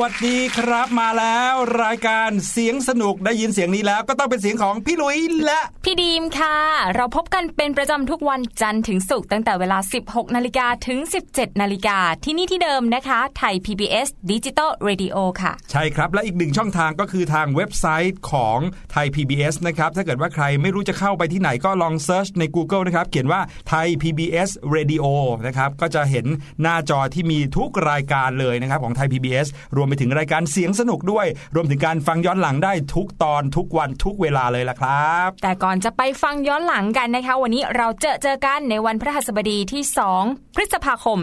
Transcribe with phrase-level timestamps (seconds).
[0.00, 6.56] วัสดีครับมาแล้ว รายการเสียงสนุกได้ยินเสียงนี้แล้ว ก็ต้องเป็นเสียงของพี่ลุยและ พี่ดีมค่ะ
[6.96, 10.98] เราพบกันเป็นประจำทุกวันจันทร์ถึงศุกร์ตั้งแต่เวลา 16 นาฬิกาถึง
[11.30, 18.58] 17 นาฬิกาที่นี่ที่เดิมนะคะ ไทย PBS Digital Radio ค่ะ ใช่ครับ และอีกหนึ่งช่องทางก็คือทางเว็บไซต์ของ
[18.92, 25.04] ไทย PBS นะครับ ถ้าเกิดว่าใครไม่รู้จะเข้าไปที่ไหนก็ลองเซิร์ชใน Google นะครับ เขียนว่าไทย PBS Radio
[25.46, 26.26] นะครับ ก็จะเห็น
[26.62, 29.46] หน้าจอที่มีทุกรายการเลยนะครับ ของไทย PBS
[29.76, 39.82] รวมไปถึงรายการเสียงสนุกด้วย รวมถึงการฟังย้อนหลังได้ทุกตอนทุกวันทุกเวลาเลยล่ะครับ แต่ก่อนจะไปฟังย้อนหลังกันนะคะ วันนี้เราเจอเจอกันในวันพฤหัสบดีที่
[40.18, 41.18] 2 พฤษภาคม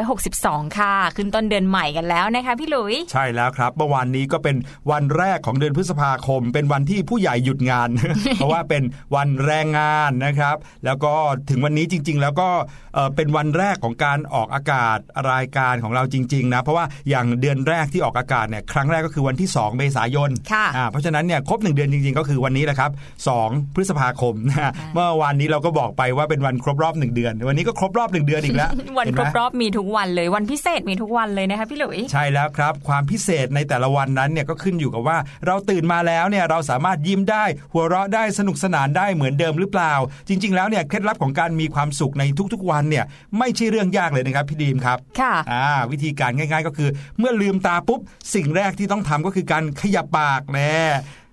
[0.00, 4.56] 2562 ค่ะ ขึ้นต้นเดือนใหม่กันแล้วนะคะพี่หลุย ใช่แล้วครับเมื่อวานนี้ก็เป็น
[4.90, 7.88] วันแรกของเดือนพฤษภาคม เป็นวันที่ผู้ใหญ่หยุดงาน
[8.34, 8.82] เพราะว่าเป็น
[9.16, 11.12] วันแรงงานนะครับ แล้วก็
[11.50, 12.48] ถึงวันนี้จริง ๆ แล้วก็
[12.94, 14.98] เอ่อเป็นวันแรกของการออกอากาศ
[15.30, 22.90] รายการของเราจริง ๆ นะ เพราะว่าอย่างเดือนแรกที่ออกอากาศเนี่ยครั้งแรกก็คือวันที่ 2 เมษายนค่ะอ่าเพราะฉะนั้นเนี่ยครบ1เดือนจริง ๆ ก็คือวันนี้แหละครับ
[23.34, 39.94] 2พฤษภาคมนะเมื่อวานนี้เราก็บอกไปว่าเป็นวันครบรอบ1เดือน วันนี้ก็ครบรอบ1เดือนอีกแล้ววันเห็คไหรมบรอบมีทุกวันเลยวันพิเศษมีทุกวันเลยนะคะพี่หลุยใช่แล้วครับ ความพิเศษในแต่ละวันนั้นเนี่ยก็ขึ้นอยู่กับว่าเราตื่นมาแล้วเนี่ยเราสามารถยิ้มได้ หัวเราะได้สนุกสนานได้เหมือนเดิมหรือเปล่า
[40.28, 42.22] จริง ๆ แล้วเนี่ยเคล็ดลับของการมีความสุขใน
[42.52, 43.04] ทุกๆ วันเนี่ย
[43.38, 46.88] ไม่ใช่เรื่องยากเลยนะครับพี่ดีมครับค่ะอ่าวิธีการง่าย ๆ ก็คือ
[47.18, 48.00] เมื่อลืมตาปุ๊บ
[48.34, 50.74] สิ่งแรกที่ต้องทำก็คือการขยับปากแน่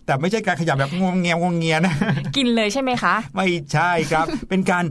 [0.08, 1.94] แต่ไม่ใช่การขยับแบบงวงเงียงวงเงียนะ
[2.38, 4.84] กินเลยใช่ไหมคะ ไม่ใช่ครับ เป็นการ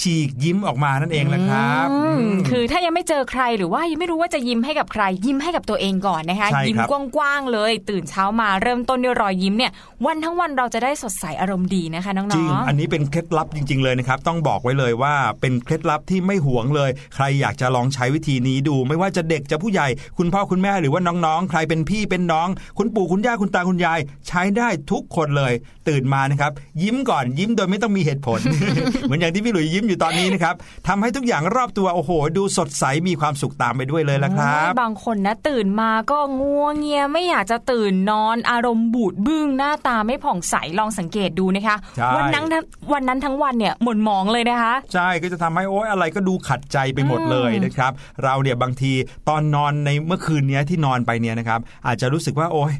[0.00, 9.72] ฉีกยิ้มออกมานั่นเองแหละครับอืมอืมคือถ้ายังไม่เจอใครหรือว่ายังไม่รู้ว่าจะยิ้มให้กับใคร ยิ้มให้กับตัวเองก่อนนะคะใช่ยิ้มครับกว้างๆเลย ตื่นเช้ามาเริ่มต้นด้วยรอยยิ้มเนี่ย
[10.06, 22.48] วันทั้งวันเราจะได้สดใสอารมณ์ดีนะคะน้องๆจริงอันนี้เป็นเคล็ดลับจริง ๆเลยนะครับ ต้องบอกไว้เลยว่าเป็นเคล็ดลับที่ไม่หวงเลย ใครอยากจะลองใช้วิธีนี้ดู ไม่ว่าจะเด็กจะผู้ใหญ่ คุณพ่อคุณแม่หรือว่าน้องๆ ใครเป็นพี่เป็นน้อง
[22.78, 25.52] คุณปู่คุณย่าคุณตาคุณยาย ใช้ได้ทุกคนเลย
[25.88, 26.52] ตื่นมานะครับ
[26.82, 28.40] ยิ้มก่อนยิ้มโดยไม่ต้องมีเหตุผล
[29.02, 30.54] เหมือนอย่างที่พี่หลุยยิ้มอยู่ตอนนี้นะครับ
[30.88, 47.92] ทำให้ทุกอย่างรอบตัวโอ้โห ดูสดใสมีความสุขตามไปด้วยเลยละครับโอ้ยบางคนนะตื่นมาก็งัวเงียไม่อยากจะตื่นนอนอารมณ์บูดบึ้งหน้าตาไม่ผ่องใสลองสังเกตดูนะคะใช่วันนั้นทั้งวันนั้นทั้งวันเนี่ยหม่นหมองเลยนะคะ ใช่ก็จะทำให้โอ๊ยอะไรก็ดูขัดใจไปหมดเลยนะครับ
[48.24, 48.92] เราเนี่ยบางที
[49.28, 52.74] ตอนนอนในเมื่อคืนเนี้ยที่นอนไปเนี่ยนะครับ อาจจะรู้สึกว่าโอ๊ย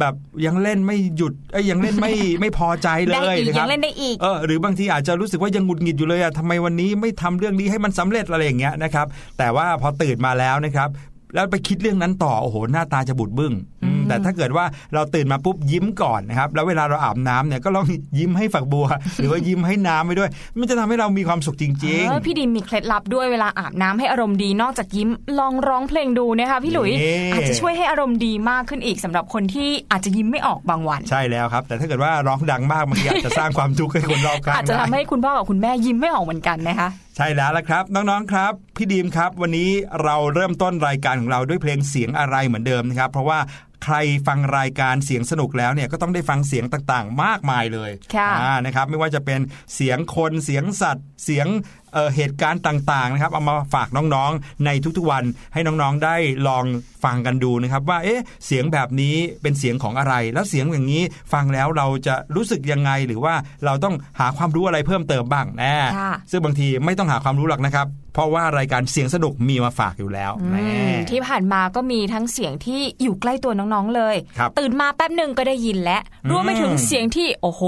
[0.00, 0.14] แบบ
[0.46, 9.06] ยังเล่นไม่หยุดเอ้ยยังเล่นไม่ไม่พอใจเลได้ยอีกนะคยัรับงเล่นได้อีกเออหรือบางทีอาจจะรู้สึกว่ายังหงุดหงิดอยู่เลยอะทำไมวันนี้ไม่ทำเรื่องนี้ให้มันสำเร็จอะไรอย่างเงี้ยนะครับ
[9.38, 10.88] แต่ว่าพอตื่นมาแล้วนะครับ
[11.34, 13.52] แล้วไปคิดเรื่องนั้นต่อโอ้โหหน้าตาจะบูดบึ้ง
[13.84, 14.64] อืมแต่ถ้าเกิดว่า
[14.94, 17.86] เราตื่นมาปุ๊บยิ้มก่อนนะครับแล้วเวลาเราอาบน้ำเนี่ยก็ลอง
[18.18, 21.72] ยิ้มให้ฝักบัว หรือว่ายิ้มให้น้ำไปด้วย มันจะทำให้เรามีความสุขจริง
[22.08, 25.08] เออพี่ดิมมีเคล็ดลับด้วยเวลาอาบน้ำให้อารมณ์ดีนอกจากยิ้ม
[25.38, 39.70] ลองร้องเพลงดูนะคะพี่หลุยนี่อาจจะช่วยให้อารมณ์ดีมากขึ้นอีกสำหรับคนที่อาจจะยิ้มไม่ออกบางวันๆใช่แล้วครับ แต่ถ้าเกิดว่าร้องดังมากบางทีอาจจะสร้างความทุกข์ให้คนรอบข้างอาจจะทำได้ให้คุณพ่อกับคุณแม่ยิ้มไม่ออกเหมือนกันนะคะใช่แล้วละครับ น้องๆครับ พี่ดีมครับ วันนี้
[40.02, 43.38] เราเริ่มต้นรายการของเราด้วยเพลงเสียงอะไรเหมือนเดิมนะครับ เพราะว่า
[43.84, 43.96] ใคร
[44.26, 49.40] ฟังรายการเสียงสนุกแล้วเนี่ยก็ต้องได้ฟังเสียงต่างๆ มากมายเลยค่ะอ่านะครับไม่ว่าจะเป็น
[49.74, 51.48] เสียงคนเสียงสัตว์เสียง
[51.94, 56.16] เอ่อเหตุการณ์ต่างๆนะครับเอามาฝากน้องๆในทุกๆวันให้น้องๆได้
[56.48, 56.64] ลอง
[57.04, 61.02] ฟังกันดูนะครับว่าเอ๊ะเสียงแบบนี้เป็นเสียงของอะไร แล้วเสียงอย่างนี้
[61.32, 77.62] ฟังแล้วเราจะรู้สึกยังไงหรือว่าเราต้องหาความรู้อะไรเพิ่มเติมบ้างแน่ค่ะซึ่งบางทีไม่ต้องหาความรู้หรอกนะครับเพราะว่ารายการเสียงสนุกมีมาฝากอยู่แล้วอืแน่มที่ผ่านมาก็มีทั้งเสียงที่อยู่ใกล้ตัวน้องๆเลยครับตื่นมาแป๊บหนึ่งก็ได้ยินแล้วอืมรวมไปถึงเสียงที่โอ้โห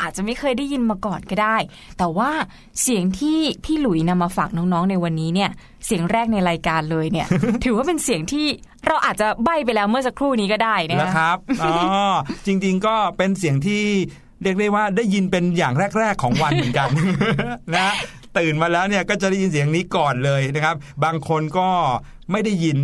[0.00, 1.56] อาจจะไม่เคยได้ยินมาก่อนก็ได้
[1.98, 2.30] แต่ว่า
[2.82, 5.50] เสียงที่พี่หลุยนำมาฝากน้องๆในวันนี้เนี่ย
[5.86, 7.26] เสียงแรกในรายการเลยเนี่ย
[7.64, 8.46] ถือว่าเป็นเสียงที่
[8.86, 11.72] เราอาจจะใบไปแล้วเมื่อสักครู่นี้ก็ได้นะแล้วคะครับอ๋อ
[12.46, 13.82] จริง ๆก็เป็นเสียงที่
[14.42, 16.88] เรียกได้ว่าได้ยินเป็นอย่างแรก ๆ ของวันเหมือนกัน
[17.76, 17.88] นะ
[18.38, 21.68] ตื่นมาแล้วเนี่ยก็จะได้ยินเสียงนี้ก่อนเลยนะครับ บางคนก็
[22.30, 22.78] ไม่ได้ยิน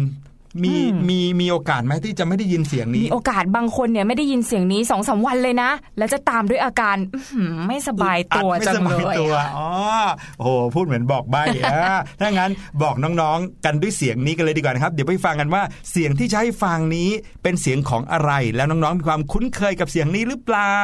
[0.64, 9.68] มีอืมมีมีโอกาสไหมที่จะไม่ได้ยินเสียงนี้ มีโอกาสบางคนเนี่ยไม่ได้ยินเสียงนี้สองสามวันเลยนะ แล้วจะตามด้วยอาการอื้อหือไม่สบายตัวอัดไม่จังสเลบายยตัวอะอ๋อ
[10.38, 11.78] โอ้โหพูดเหมือนบอกใบอะ
[12.20, 12.50] ถ้างั้น
[12.82, 17.10] บอกน้องๆ กันด้วยเสียงนี้กันเลยดีกว่านะครับ เดี๋ยวไปฟังกันว่าเสียงที่ใช้ฟังนี้
[17.42, 20.78] เป็นเสียงของอะไร แล้วน้องๆมีความคุ้นเคยกับเสียงนี้หรือเปล่า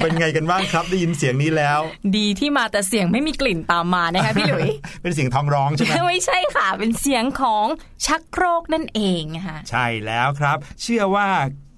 [0.00, 1.80] เป็นไงกันบ้างครับได้ยินเสียงนี้แล้ว
[2.16, 4.68] ดีที่มาแต่เสียงไม่มีกลิ่นตามมานะคะพี่หลุย
[5.02, 7.66] เป็นเสียงท้องร้องใช่ไหมไม่ใช่ค่ะ เป็นเสียงของ
[8.06, 11.28] ชักโครกนั่นเองค่ะใช่แล้วครับ เชื่อว่า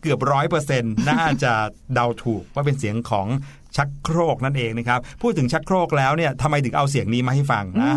[0.03, 1.53] เกือบร้อยเปอร์เซ็นต์น่าจะ
[1.95, 3.27] เดาถูกว่าเป็นเสียงของ
[3.77, 7.93] ชักโครกนั่นเองนะครับพูดถึงชักโครกแล้วเนี่ยทำไมถึงเอาเสียงนี้มาให้ฟังอ่า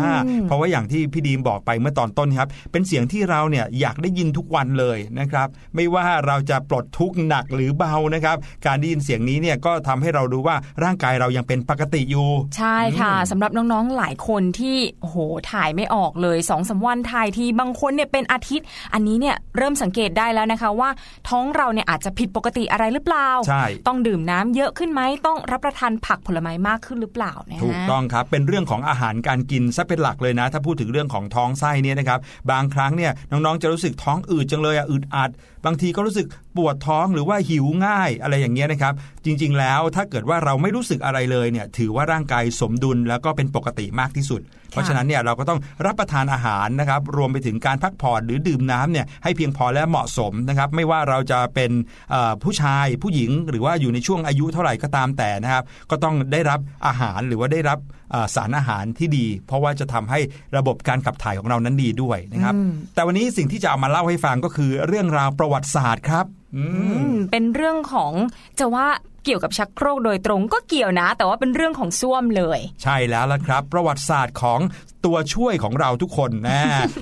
[0.46, 15.16] เพราะว่าอย่างที่พี่ดีมบอกไปเมื่อตอนต้นครับเป็นเสียงที่เราเนี่ยอยากได้ยินทุกวันเลยนะครับไม่ว่าเราจะปลดทุกข์หนักหรือเบานะครับการได้ยินเสียงนี้เนี่ยก็ทำให้เรารู้ว่าร่างกายเรายังเป็นปกติอยู่ ใช่ค่ะสำหรับน้องๆหลายคนที่โอ้โห
[15.52, 20.90] ถ่ายไม่ออกเลยสองสามวันถ่ายทีบางคนเนี่ยเป็นอาทิตย์ อันนี้เนี่ยเริ่มสังเกตได้แล้วนะคะว่า
[21.28, 32.18] ท้องเราเนี่ยอาจจะผิดปกติอะไรหรือเปล่าใช่ต้องดื่มน้ำเยอะขึ้นไหมต้องรับประทานผักผลไม้มากขึ้นหรือเปล่านะฮะถูกต้องครับ เป็นเรื่องของอาหารการกินซะเป็นหลักเลยนะ ถ้าพูดถึงเรื่องของท้องไส้เนี่ยนะครับ
[32.50, 35.30] บางครั้งเนี่ยน้องๆจะรู้สึกท้องอืดจังเลยอะอึดอัด
[35.66, 51.70] บางทีก็รู้สึกปวดท้องหรือว่าหิวง่ายอะไรอย่างเงี้ยนะครับ จริงๆแล้วถ้าเกิดว่าเราไม่รู้สึกอะไรเลยเนี่ยถือว่าร่างกายสมดุลแล้วก็เป็นปกติมากที่สุด เพราะฉะนั้นเนี่ยเราก็ต้องรับประทานอาหารนะครับรวมไปถึงการพักผ่อนหรือดื่มน้ำเนี่ยให้เพียงพอและเหมาะสมนะครับไม่ว่าเราจะเป็น
[52.10, 57.97] เอ่อผู้ชายผู้หญิงหรือว่าอยู่ในช่วงอายุเท่าไหร่ก็ตามแต่นะครับ ก็ต้องได้รับอาหารหรือว่าได้รับเอ่อ
[58.34, 60.18] สารอาหารที่ดี เพราะว่าจะทำให้
[60.56, 62.54] ระบบการขับถ่ายของเรานั้นดีด้วยนะครับ
[62.94, 68.12] แต่วันนี้สิ่งที่จะเอามาเล่าให้ฟังก็คือเรื่องราวประวัติศาสตร์ครับอืมอืมเป็นเรื่องของ
[68.58, 68.86] จะว่า
[69.24, 74.60] เกี่ยวกับชักโครกโดยตรงก็เกี่ยวนะ แต่ว่าเป็นเรื่องของส้วมเลย ใช่แล้วละครับ ประวัติศาสตร์ของ
[75.06, 76.60] ตัวช่วยของเราทุกคนนะ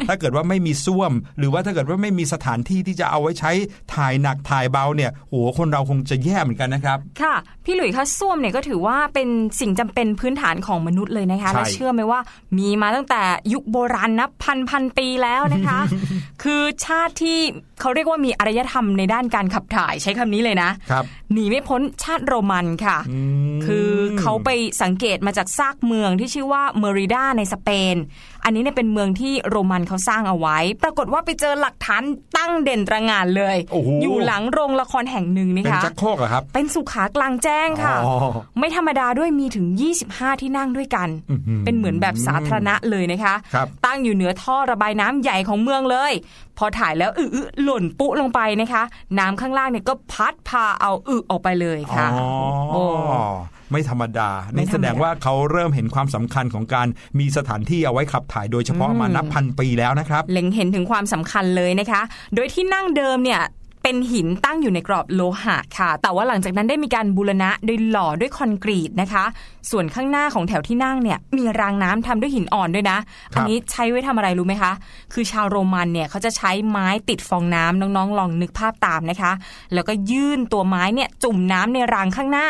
[0.08, 3.50] ถ้าเกิดว่าไม่มีส้วม หรือว่าถ้าเกิดว่าไม่มีสถานที่ที่จะเอาไว้ใช้
[3.94, 7.34] ถ่ายหนักถ่ายเบาเนี่ยโอ้โหคนเราคงจะแย่เหมือนกันนะครับ ค่ะ
[7.64, 9.28] พี่หลุยส์คะส้วมเนี่ยก็ถือว่าเป็น
[9.60, 12.20] สิ่งจำเป็นพื้นฐานของมนุษย์เลยนะคะใช่และเชื่อไหมว่า
[12.58, 13.22] มีมาตั้งแต่
[13.52, 15.78] ยุคโบราณนับพันพันปีแล้วนะคะ
[16.42, 17.38] คือชาติที่
[17.80, 23.20] เขาเรียกว่ามีอารยธรรมในด้านการขับถ่ายใช้คำนี้เลยนะครับหนีไม่พ้นชาติโรมันค่ะอื
[23.56, 23.88] มคือ
[24.20, 24.50] เขาไป
[24.82, 27.86] สังเกตมาจากซากเมืองที่ชื่อว่าเมริดาในสเปน
[28.45, 32.02] อันนี้เนี่ยเป็นเมืองที่โรมันเขาสร้างเอาไว้ ปรากฏว่าไปเจอหลักฐาน
[32.37, 38.14] ตั้งเด่นระงานเลยโอ้โหอยู่หลังโรงละครแห่งหนึ่งนี่เป็นคะจักรโครกเหรอครับ เป็นสุขากลางแจ้งค่ะอ๋อ
[38.59, 39.66] ไม่ธรรมดาด้วยมีถึง
[40.05, 46.12] 25 ที่นั่งด้วยกันอื้อหือเป็นเหมือนแบบสาธารณะเลยนะคะครับตั้งอยู่เหนือท่อระบายน้ำใหญ่ของเมืองเลย
[46.59, 48.83] พอถ่ายแล้วอึอๆหล่นปุ๊ลงไปนะคะ
[49.19, 52.28] น้ำข้างล่างเนี่ยก็พัดพาเอาอึออกไปเลยค่ะอ๋อ
[52.73, 52.83] โอ้
[53.70, 62.00] ไม่ธรรมดาไม่นี่ธรรมดาแสดงว่าเขาเริ่มเห็นความสำคัญของการมีสถานที่เอาไว้ขับถ่ายโดยเฉพาะมานับพันปีแล้วนะครับเล็งเห็นถึงความสำคัญเลยนะคะ
[62.35, 63.42] โดยที่นั่งเดิมเนี่ย
[63.82, 69.25] เป็นหินตั้งอยู่ในกรอบโลหะค่ะ แต่ว่าหลังจากนั้นได้มีการบูรณะโดยหล่อด้วยคอนกรีตนะคะ
[69.70, 72.99] ส่วนข้างหน้าของแถวที่นั่งเนี่ยมีรางน้ำทำด้วยหินอ่อนด้วยนะ
[73.32, 74.73] ครับอันี้ใช้ไว้ทำอะไรรู้ไหมคะ
[75.12, 79.32] คือชาวโรมันเนี่ยเขาจะใช้ไม้ติดฟองน้ำน้องๆ ลองนึกภาพตามนะคะ
[79.75, 82.46] แล้วก็ยื่นตัวไม้เนี่ยจุ่มน้ำในรางข้างหน้า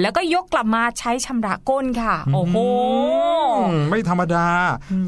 [0.00, 2.56] แล้วก็ยกกลับมาใช้ชำระก้นค่ะ โอ้โห
[3.58, 4.46] อืมไม่ธรรมดา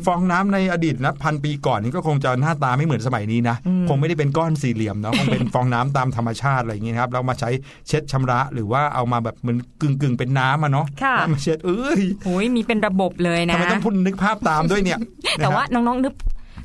[0.06, 3.56] ฟองน้ำในอดีตนะพันปีก่อนนี่ก็คงจะหน้าตาไม่เหมือนสมัยนี้นะ
[3.88, 7.50] คงไม่ได้เป็นก้อนสี่เหลี่ยมเนาะคงเป็นฟองน้ำตามธรรมชาติอะไรอย่างเงี้ยนะครับแล้วมาใช้
[7.88, 14.98] เช็ดชำระหรือว่าเอามาแบบเหมือนกึ่งกึ่งๆเป็นน้ำอะเนาะค่ะแล้วมาเช็ดเอ้ยโอ้ยมีเป็นระบบเลยนะทำไมต้องพูดนึกภาพตามด้วยเนี่ย
[15.38, 16.14] แต่ว่าะฮะน้องๆนึก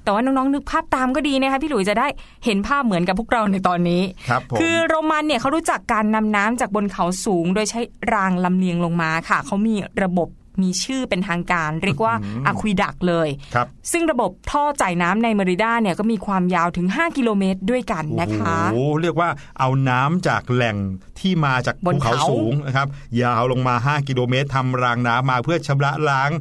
[0.10, 2.08] แต่ว่าน้องๆนึกภาพตามก็ดีนะคะพี่หลุยจะได้
[2.46, 7.80] เห็นภาพเหมือนกับพวกเราในตอนนี้ครับผมคือโรมันเนี่ยเขารู้จักการนำน้ำจากบนเขาสูง โดยใช้
[8.14, 10.28] รางลำเลียงลงมาค่ะเขามีระบบ
[10.62, 12.14] มีชื่อเป็นทางการเรียกว่า
[12.46, 20.78] อะควิดักเลยครับซึ่งระบบท่อจ่ายน้ำในเมริดาเนี่ยก็มีความยาวถึง 5 กิโลเมตรด้วยกันนะคะโอ้โหเรียกว่าเอาน้ำจากแหล่ง
[21.20, 22.88] ที่มาจากบนภูเขาเขาสูงนะครับ
[23.22, 26.32] ยาวลงมา 5 กิโลเมตรทำรางน้ำมาเพื่อชำระล้าง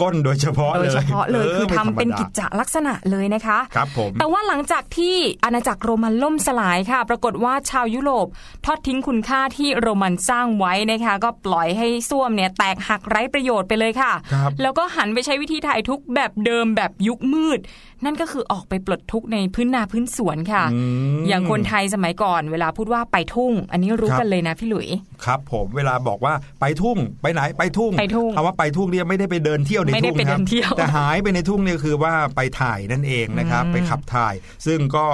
[0.00, 8.26] ก้นโดยเฉพาะโดเลยยเฉพาะเลยคือไม่ทำธรรมเป็นดากิจจลักษณะเลยนะคะครับผมแต่ว่าหลังจากที่อาณาจักรโรมันล่มสลายค่ะ ปรากฏว่าชาวยุโรป
[8.66, 17.60] ทอดทิ้งคุณค่าที่โรมันสร้างไว้นะคะ ก็ปล่อยให้ส้วมเนี่ยแตกหักไร้ประโยชน์ไปเลยค่ะครับแล้วก็หันไปใช้วิธีถ่ายทุกข์แบบเดิมแบบยุคมืด
[18.04, 20.80] นั่นก็คือออกไปปลดทุกข์ในพื้นนาพื้นสวนค่ะอื
[21.14, 24.88] มอย่างคนไทยสมัยก่อน เวลาพูดว่าไปทุ่ง อันนี้รู้ครับกันเลยนะพี่หลุย
[25.24, 34.34] ครับ ผมเวลาบอกว่าไปทุ่ง ไปไหนไปทุ่งไปทุ่งคำว่าไปทุ่งเนี่ยไม่ได้ไปเดินเที่ยวในไม่ได้ทุ่งไปนะคเดิรับนเที่ยวแต่หายไปในทุ่งเนี่ยคือว่าไปถ่ายนั่นเองนะครับไปขับถ่าย
[34.66, 35.06] ซึ่งก็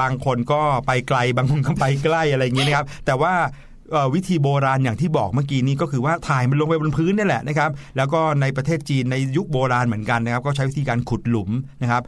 [0.00, 3.34] บางคนก็ไปไกลบางคนก็ไปใกล้อะไรอย่างนี้นะครับ แต่ว่า
[3.92, 11.50] เอ่อวิธีโบราณอย่างที่บอกเมื่อกี้นี้ก็คือว่าถ่ายมันลงไปบนพื้นนี่แหละนะครับ แล้วก็ในประเทศจีนในยุคโบราณเหมือนกันนะครับ ก็ใช้วิธีการขุดหลุม
[11.82, 12.02] นะครับ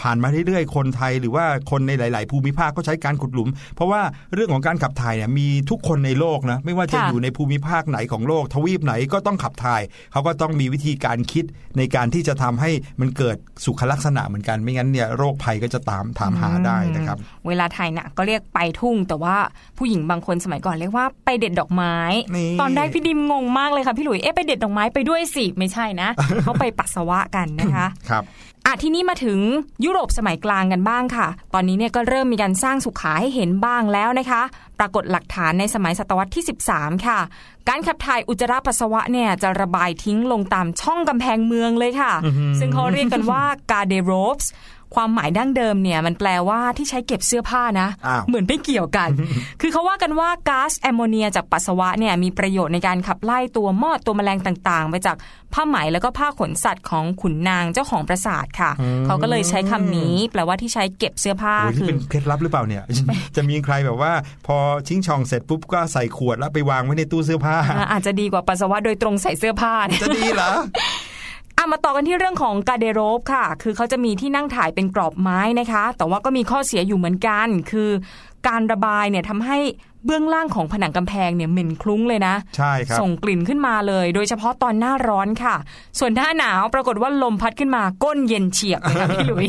[0.00, 4.00] ผ่านมาเรื่อยๆ คนไทยหรือว่าคนในหลาย ๆ ภูมิภาคก็ใช้การขุดหลุม เพราะว่า
[4.34, 11.44] เรื่องของการขับถ่ายเนี่ยมีทุกคนในโลกนะไม่ว่าจะค่ะอยู่ในภูมิภาคไหนของโลก ทวีปไหนก็ต้องขับถ่าย เขาก็ต้องมีวิธีการคิด
[11.78, 19.36] ในการที่จะทำให้มันเกิดสุขลักษณะเหมือนกันไม่งั้นเนี่ยโรคภัยก็จะตามถามหาได้นะครับ เวลาถ่ายหนักก็เรียกไปทุ่ง แต่ว่า
[19.78, 21.96] ผู้หญิงบางคนสมัยก่อนเรียกว่าไปเด็ดดอกไม้
[22.36, 26.08] นี่ตอนแรกพี่ดิมงงมากเลยค่ะพี่หลุยเอ๊ะไปเด็ดดอกไม้ไปด้วยสิไม่ใช่นะ
[26.42, 28.24] เขาไปปัสสาวะกันนะคะครับ
[28.66, 29.38] อะทีนี้มาถึง
[29.84, 34.42] ยุโรปสมัยกลางกันบ้างค่ะ ตอนนี้เนี่ยก็เริ่มมีการสร้างสุขาให้เห็นบ้างแล้วนะคะ
[34.78, 37.18] ปรากฏหลักฐานในสมัยศตวรรษที่ 13 ค่ะ
[37.68, 42.12] การขับถ่ายอุจจาระปัสสาวะเนี่ยจะระบายทิ้งลงตามช่องกำแพงเมืองเลยค่ะ
[42.58, 44.46] ซึ่งเขาเรียกกันว่า garderobes
[44.94, 49.10] ความหมายดั้งเดิมเนี่ยมันแปลว่าที่ใช้เก็บเสื้อผ้านะอ้าวเหมือนไม่เกี่ยวกัน
[49.60, 55.16] คือเขาว่ากันว่าก๊าซแอมโมเนียจากปัสสาวะเนี่ยมีประโยชน์ในการขับไล่ตัวมอดตัวแมลงต่างๆ ไปจาก
[55.54, 58.70] ผ้าไหมแล้วก็ผ้าขนสัตว์ของขุนนางเจ้าของปราสาทค่ะ
[59.06, 62.82] เขาก็เลยใช้คำนี้ แปลว่าที่ใช้เก็บเสื้อผ้าโอ้ยคืนี่อเป็นเคล็ดลับหรือเปล่าเนี่ย
[63.36, 64.12] จะมีใครแบบว่า
[64.46, 64.56] พอ
[64.86, 70.50] ชิงช่องเสร็จปุ๊บก็ใส่ขวดแล้วไปวางไว้ในตู้เสื้อผ้าอ่าอาจจะดีกว่าปัสสาวะโดยตรงใส่เสื้อผ้าเนี่ยจะดีเหรอ
[71.60, 77.90] อะมาต่อกันที่เรื่องของกาเดโรบค่ะ คือเขาจะมีที่นั่งถ่ายเป็นกรอบไม้นะคะ แต่ว่าก็มีข้อเสียอยู่เหมือนกัน คือ
[78.48, 79.58] การระบายเนี่ยทำให้
[80.06, 85.56] เบื้องล่างของผนังกำแพงเนี่ยเหม็นคลุ้งเลยนะใช่ครับส่งกลิ่นขึ้นมาเลย โดยเฉพาะตอนหน้าร้อนค่ะ
[85.98, 89.46] ส่วนหน้าหนาวปรากฏว่าลมพัดขึ้นมาก้นเย็นเฉียบเลยค่ะพี่หลุย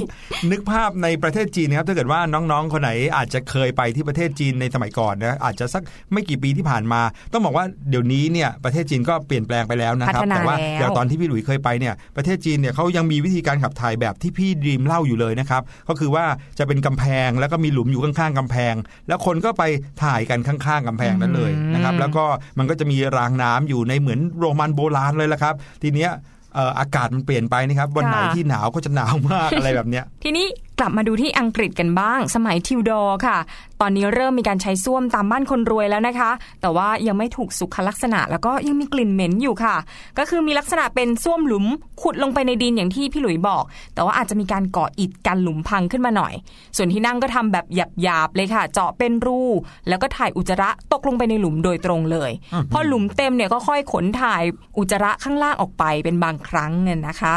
[0.51, 7.01] นึกภาพในประเทศจีนนะครับถ้าเกิดว่าน้องๆ คนไหนอาจจะเคยไปที่ประเทศจีนในสมัยก่อนนะอาจจะสักไม่กี่ปีที่ผ่านมา
[7.33, 16.25] ต้องบอกว่าเดี๋ยวนี้เนี่ยประเทศจีนก็เปลี่ยนแปลงไปแล้วนะครับพัฒนาแต่ว่าแล้วอย่างตอนที่พี่หลุยเคยไปเนี่ยประเทศจีนเนี่ยเขายังมีวิธีการขับถ่ายแบบที่พี่ดีมเล่าอยู่เลยนะครับก็คือว่า
[16.59, 18.73] จะเป็นกำแพงแล้วก็มีหลุมอยู่ข้างๆกำแพง
[19.07, 19.63] แล้วคนก็ไป
[20.03, 22.25] ถ่ายกันข้างๆกำแพงนั้นเลยนะครับ แล้วก็
[22.59, 26.11] มันก็จะมีรางน้ำอยู่ในเหมือนโรมันโบราณเลยละครับ ทีเนี้ย
[26.55, 30.47] เอ่ออากาศมันเปลี่ยนไปนะครับ วันไหนค่ะที่หนาวก็จะหนาวมากอะไรแบบเนี้ยทีนี้
[30.79, 33.37] กลับมาดูที่อังกฤษกันบ้าง สมัยทิวดอร์ค่ะ
[33.81, 39.75] ตอนนี้เริ่มมีการใช้ส้วมตามบ้านคนรวยแล้วนะคะ แต่ว่ายังไม่ถูกสุขลักษณะ แล้วก็ยังมีกลิ่นเหม็นอยู่ค่ะ
[40.17, 41.65] ก็คือมีลักษณะเป็นส้วมหลุม
[42.01, 43.63] ขุดลงไปในดินอย่างที่พี่หลุยบอก
[43.93, 46.33] แต่ว่าอาจจะมีการก่ออิฐกันหลุมพังขึ้นมาหน่อย
[46.77, 49.41] ส่วนที่นั่งก็ทำแบบหยาบๆเลยค่ะ เจาะเป็นรู
[49.87, 52.31] แล้วก็ถ่ายอุจจาระตกลงไปในหลุมโดยตรงเลย
[52.71, 54.43] พอหลุมเต็มเนี่ยก็ค่อยขนถ่าย
[54.77, 57.35] อุจจาระข้างล่างออกไปเป็นบางครั้งเนี่ยนะคะ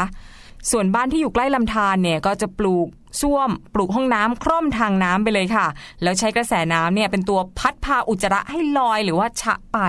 [0.71, 2.87] ส่วนบ้านที่อยู่ใกล้ลำธารเนี่ยก็จะปลูก
[3.21, 5.67] ส้วม ปลูกห้องน้ำคร่อมทางน้ำไปเลยค่ะ
[6.03, 9.79] แล้วใช้กระแสน้ำเนี่ยเป็นตัวพัดพาอุจจาระให้ลอยหรือว่าชะไป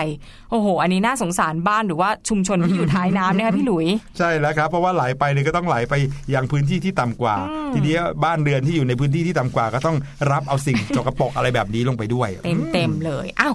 [0.50, 3.86] โอ้โห อันนี้น่าสงสารบ้านหรือว่าชุมชนที่อยู่ท้ายน้ำนะคะพี่หลุย
[4.18, 5.94] ใช่แล้วครับเพราะว่าไหลไปเนี่ยก็ต้องไหลไป
[6.34, 7.36] ยังพื้นที่ที่ต่ำกว่า
[7.74, 9.96] ทีนี้บ้านเรือนที่อยู่ในพื้นที่ที่ต่ำกว่า ก็ต้อง
[10.32, 13.54] รับเอาสิ่งสกปรกอะไรแบบนี้ลงไปด้วย เต็มเต็มๆเลยอ้าว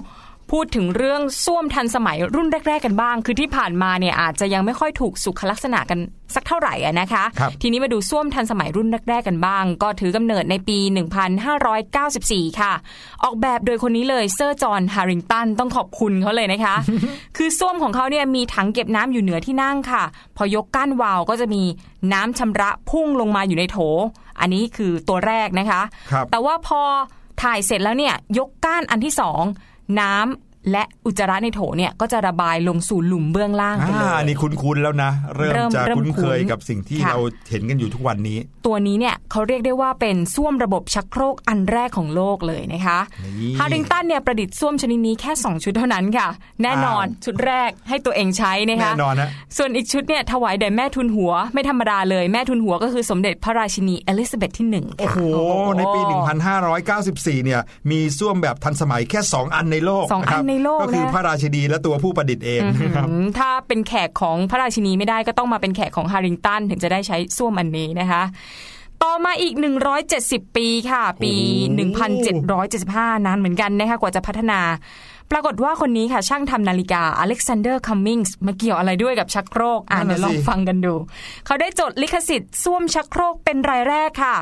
[0.52, 5.98] พูดถึงเรื่องส้วมทันสมัยรุ่นแรก ๆ กันบ้าง คือที่ผ่านมาเนี่ยอาจจะยังไม่ค่อยถูกสุขลักษณะกัน
[6.34, 10.78] สักเท่าไหร่อะนะคะครับทีนี้มาดูส้วมทันสมัยรุ่นแรก ๆ กันบ้าง ก็ถือกำเนิดในปี
[11.68, 12.72] 1594 ค่ะ
[13.24, 16.76] ออกแบบโดยคนนี้เลยเซอร์จอห์นฮาริงตันต้องขอบคุณเขาเลยนะคะ
[17.36, 20.02] คือส้วมของเขาเนี่ยมีถังเก็บน้ำอยู่เหนือที่นั่งค่ะ
[20.36, 21.62] พอยกก้านวาล์วก็จะมี
[22.12, 23.76] น้ำชำระพุ่งลงมาอยู่ในโถ
[24.40, 26.80] อันนี้คือตัวแรกนะคะครับแต่ว่าพอ
[27.42, 29.42] ถ่ายเสร็จแล้วเนี่ยยกก้านอันที่สอง
[30.00, 37.20] น้ำ และอุจจาระในโถเนี่ยก็จะระบายลงสู่หลุมเบื้องล่างไปเลอ่ายนี่คุ้นๆแล้วนะ เริ่มเริ่มจะเริ่มคุ้นเคยคุ้นกับสิ่งที่ค่ะเรา
[37.50, 46.28] เห็นกันอยู่ทุกวันนี้ ตัวนี้เนี่ยเขาเรียกได้ว่าเป็นส้วมระบบชักโครกอันแรกของโลกเลยนะคะนี่ฮาริงตันเนี่ยประดิษฐ์ส้วมชนิดนี้แค่ 2 ชุดเท่านั้นค่ะ
[46.62, 55.20] แน่นอนอ้าวชุดแรกให้ตัวเองใช้นะคะแน่นอนนะส่วนอีกชุดเนี่ยถวายแด่แม่ทุนหัวไม่ธรรมดาเลยแม่ทุนหัวก็คือสมเด็จพระราชินีเอลิซาเบธที่หนึ่งโอ้ค่ะโห
[55.78, 56.00] ในปี
[56.72, 68.22] 1594 เนี่ยมีส้วมแบบทันสมัยแค่ 2 อันในโลกสองอันครับในโลกก็คือนะพระราชินีและตัวผู้ประดิษฐ์เองนะครับอืมถ้าเป็นแขกของพระราชินีไม่ได้ก็ต้องมาเป็นแขกของฮาริงตันถึงจะได้ใช้ส้วมอันนี้นะคะ
[69.02, 69.54] ต่อมาอีก
[70.06, 71.32] 170 ปีค่ะ ปี
[71.76, 74.60] โอ้โห1775 นานเหมือนกันนะคะกว่าจะพัฒนา
[75.30, 80.94] ปรากฏว่าคนนี้ค่ะ ช่างทำนาฬิกาอเล็กซานเดอร์คัมมิงส์มาเกี่ยวอะไรด้วยกับชักโครก อ่านนั่เดี๋ยวลองฟังกันดู
[81.46, 84.36] เขาได้จดลิขสิทธิ์ส้วมชักโครกเป็นรายแรกค่ะ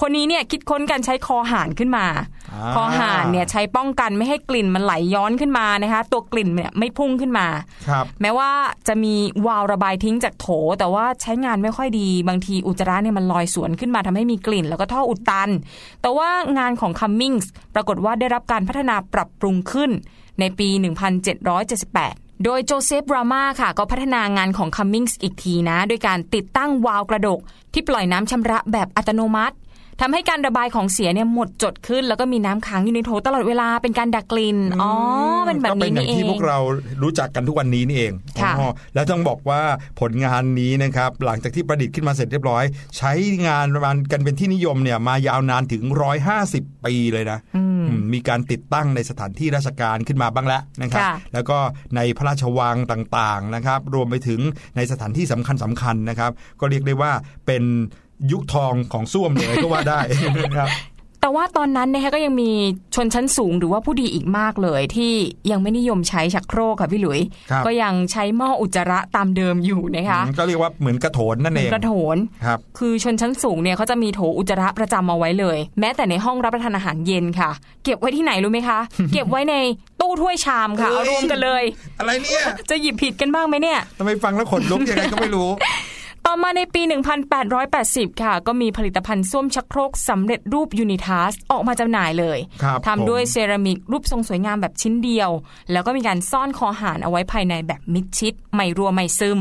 [0.00, 2.06] คนนี้เนี่ยคิดค้นการใช้คอห่านขึ้นมา
[2.52, 7.46] อ่าคอห่านเนี่ยใช้ป้องกันไม่ให้กลิ่นมันไหลย้อนขึ้นมานะคะ ตัวกลิ่นเนี่ยไม่พุ่งขึ้นมา
[7.88, 8.50] ครับแม้ว่า
[8.88, 9.14] จะมี
[9.46, 10.46] วาล์วระบายทิ้งจากโถ
[10.78, 15.50] แต่ว่าใช้งานไม่ค่อยดี บางทีอุจจาระเนี่ยมันลอยสวนขึ้นมาทำให้มีกลิ่น แล้วก็ท่ออุดตัน
[16.02, 16.28] แต่ว่า
[16.58, 19.90] งานของคัมมิงส์ปรากฏว่าได้รับการพัฒนาปรับปรุงขึ้น
[20.40, 27.40] ในปี 1778โดยโจเซฟ บรามาห์ค่ะ ก็พัฒนางานของคัมมิงส์อีกทีนะด้วยการติดตั้งวาล์วกระดก
[27.72, 29.56] ที่ปล่อยน้ำชำระแบบอัตโนมัติ
[30.00, 34.92] ทำให้การระบายของเสียเนี่ยหมดจดขึ้น แล้วก็มีน้ำค้างอยู่ในโถตลอดเวลาเป็นการดักกลิ่นอ๋อ
[35.46, 36.58] เป็นแบบนี้นี่เอง ก็เป็นอย่างที่พวกเรา
[37.02, 39.60] รู้จักกันทุกวันนี้นี่เองค่ะอ๋อแล้วต้องบอกว่า
[40.00, 42.64] ผลงานนี้นะครับหลังจากที่ประดิษฐ์ขึ้นมาเสร็จเรียบร้อย
[42.98, 43.12] ใช้
[43.46, 45.82] งานประมาณกันเป็นที่นิยมเนี่ยมายาวนานถึง
[46.34, 51.58] 150 ปีเลยนะอืมมีการติดตั้งในสถานที่ราชการขึ้นมาบ้างแล้วนะครับค่ะแล้วก็
[51.96, 54.40] ในพระราชวังต่างๆนะครับ รวมไปถึง
[54.76, 57.12] ในสถานที่สำคัญสคัญๆนะครับ ก็เรียกได้ว่า
[57.46, 57.62] เป็น
[58.32, 60.00] ยุคทองของส้วมเลยก็ว่าได้
[60.36, 60.70] นะครับ
[61.20, 62.50] แต่ว่าตอนนั้นนะคะก็ยังมี
[62.94, 65.12] ชนชั้นสูงหรือว่าผู้ดีอีกมากเลย ที่
[65.50, 77.50] ยังไม่นิยมใช้ชักโครกค่ะพี่หลุยครับก็ยังใช้หม้ออุจจาระตามเดิมอยู่นะคะอืมก็เรียกว่าเหมือนกระโถนนั่นเหมืเออนงกระโถนครับคือชนชั้นสูงเนี่ยเขาจะมีโถอุจจาระประจำเอาไว้เลย แม้แต่ในห้องรับประทานอาหารเย็นค่ะ
[77.84, 78.78] เก็บไว้ที่ไหนรู้ไหมคะ
[79.12, 79.54] เก็บไว้ใน
[80.00, 81.62] ตู้ถ้วยชามค่ะเฮ้เอายรวมกันเลย
[81.98, 85.50] อะไรเนี่ยจะหยิบผิดกันบ้างไหมเนี่ยทำไมฟังแล้วขนลุกยังไงก็ไม่รู้
[86.26, 86.82] ต่อมาในปี
[87.52, 95.30] 1880 ค่ะ ก็มีผลิตภัณฑ์ส้วมชักโครกสำเร็จรูปยูนิทัสออกมาจำหน่ายเลยครับทำด้วยผมเซรามิกรูปทรงสวยงามแบบชิ้นเดียว
[95.72, 99.40] แล้วก็มีการซ่อนคอหารเอาไว้ภายในแบบมิดชิด ไม่รัวไม่ซึม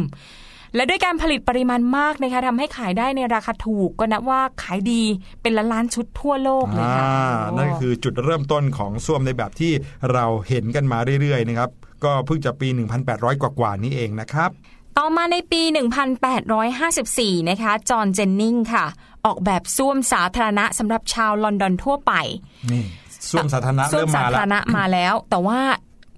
[0.75, 5.03] และด้วยการผลิตปริมาณมากนะคะทำให้ขายได้ในราคาถูกก็นับว่าขายดี
[5.41, 9.71] เป็นล้านล้านๆชุดทั่วโลกเลยค่ะอ่านั่นคือจุดเริ่มต้นของส้วมในแบบที่
[10.13, 11.69] เราเห็นกันมาเรื่อยๆนะครับ
[12.03, 12.67] ก็เพิ่งจะปี
[13.05, 14.51] 1,800 กว่าๆนี้เองนะครับ
[14.97, 15.61] ต่อมาในปี
[16.95, 18.85] 1854 นะคะ จอห์น เจนนิงค่ะ
[19.25, 22.13] ออกแบบส้วมสาธารณะสำหรับชาวลอนดอนทั่วไป
[22.71, 22.83] นี่
[23.29, 25.59] ส้วมสาธารณะส้วเริ่มมาแล้รวณะมาแล้ว แต่ว่า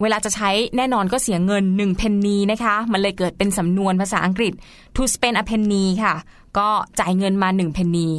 [0.01, 4.53] เวลาจะใช้แน่นอนก็เสียเงิน1เพนนีนะคะ มันเลยเกิดเป็นสำนวนภาษาอังกฤษ
[4.95, 6.15] to spend a penny ค่ะ
[6.57, 8.09] ก็จ่ายเงินมา1เพนนี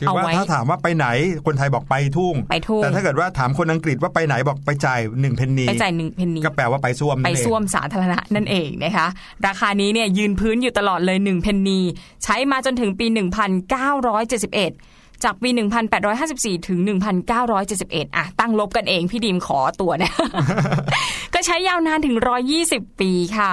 [0.00, 1.06] คือเอาว่าไว้ถ้าถามว่าไปไหน
[1.46, 9.06] คนไทยบอกไปทุ่งไปทุ่ง แต่ถ้าเกิดว่าถามคนอังกฤษว่าไปไหนบอกไปจ่ายหนึ่งเพนนีไปจ่ายหนึ่งเพนนีก็แปลว่าไปส้วมไปนั่นเองส้วมสาธารณะนั่นเองนะคะ
[9.46, 11.80] ราคานี้เนี่ยยืนพื้นอยู่ตลอดเลย1เพนนี
[12.24, 13.16] ใช้มาจนถึงปี 1971
[15.24, 15.48] จากปี
[16.08, 16.78] 1854 ถึง
[17.28, 20.14] 1971 อะ ตั้งลบกันเองพี่ดีมขอตัวเนี่ย
[21.34, 22.16] ก็ใช้ยาวนานถึง
[22.58, 23.52] 120 ปีค่ะ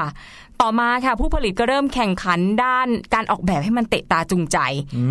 [0.62, 4.58] ต่อมาค่ะ ผู้ผลิตก็เริ่มแข่งขันด้านการออกแบบให้มันเตะตาจูงใจ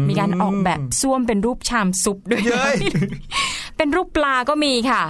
[0.09, 2.77] มีการออกแบบส้วมเป็นรูปชามซุปด้วยเย้ย
[3.77, 5.03] เป็นรูปปลาก็มีค่ะ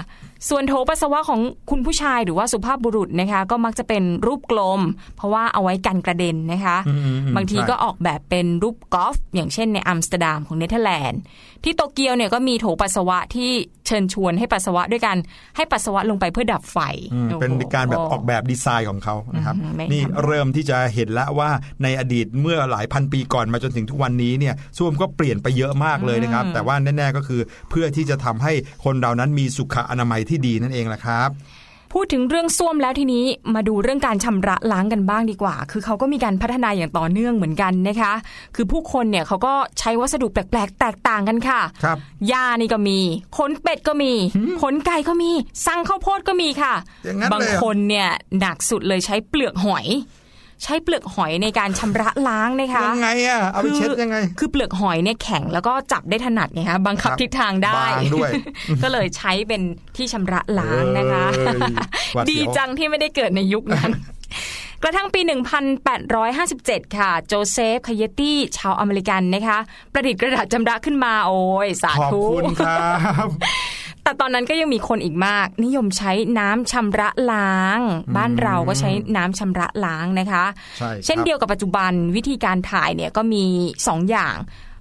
[0.48, 4.80] ส่วนโถปัสสาวะของคุณผู้ชายหรือว่าสุภาพบุรุษนะคะ ก็มักจะเป็นรูปกลม
[5.16, 11.20] เพราะว่าเอาไว้กันกระเด็นนะคะอืมอืมอืมบางทีใช่ก็ออกแบบเป็นรูปกอล์ฟอย่างเช่นในอัมสเตอร์ดัมของเนเธอร์แลนด์
[11.64, 13.50] ที่โตเกียวเนี่ยก็มีโถปัสสาวะที่
[13.86, 15.16] เชิญชวนให้ปัสสาวะด้วยกัน
[15.56, 16.78] ให้ปัสสาวะลงไปเพื่อดับไฟ
[17.14, 21.50] อืมโอ้โหเป็นการแบบออกแบบดีไซน์ของเขานะครับอืมไม่นี่ธรรมดาเริ่มที่จะเห็นแล้วว่า
[21.82, 27.40] ในอดีตเมื่อหลายพันปีก่อนมาจนถึงทุกวันนี้เนี่ยส้วมก็เปลี่ยนไปเยอะมากเลยนะครับ แต่ว่าแน่ๆก็คือ
[27.70, 28.52] เพื่อที่จะทำให้
[28.84, 31.30] คนเรานั้นมีสุขอนามัยที่ดีนั่นเองแหละครับ
[31.98, 38.12] พูดถึงเรื่องส้วมแล้วทีนี้มาดูเรื่องการชำระล้างกันบ้างดีกว่า คือเขาก็มีการพัฒนาอย่างต่อเนื่องเหมือนกันนะคะ
[38.54, 41.98] คือผู้คนเนี่ยเขาก็ใช้วัสดุแปลกๆ แตกต่างกันค่ะครับ
[42.32, 42.98] ยานี่ก็มี
[43.36, 44.12] ขนเป็ดก็มี
[44.62, 45.30] ขนไก่ก็มี
[45.66, 48.08] สั่งข้าวโพดก็มีค่ะอย่างนั้นเลยเหรอบางคนเนี่ย
[48.40, 49.86] หนักสุดเลยใช้เปลือกหอย
[50.62, 58.30] ใช้เปลือกหอยในการชำระล้างนะคะยังไงอะเอาไปเช็ดยังไง คือเปลือกหอยเนี่ยแข็งแล้วก็จับได้ถนัดไงคะบังคับครับทิศทางได้บางด้วย
[58.82, 59.62] ก็เลยใช้เป็น
[59.96, 61.60] ที่ชำระล้างนะคะเอ้ย
[62.14, 63.90] หวาดเสียวดีจังที่ไม่ได้เกิดในยุคนั้น
[64.82, 65.20] กระทั่งปี
[66.28, 69.58] 1857 ค่ะ โจเซฟคายตี้ ชาวอเมริกันนะคะ
[69.92, 72.84] ประดิษฐ์กระดาษชำระขึ้นมา โอ้ย สาขอบธุคุณครั
[73.26, 73.28] บ
[74.06, 77.80] แต่ตอนนั้นก็ยังมีคนอีกมาก นิยมใช้น้ำชำระล้าง
[78.16, 80.44] บ้านเราก็ใช้น้ำชำระล้างนะคะ
[80.78, 83.44] ใช่ครับเช่นเดียวกับปัจจุบันวิธีการถ่ายเนี่ยก็มี
[83.86, 84.36] สองอย่าง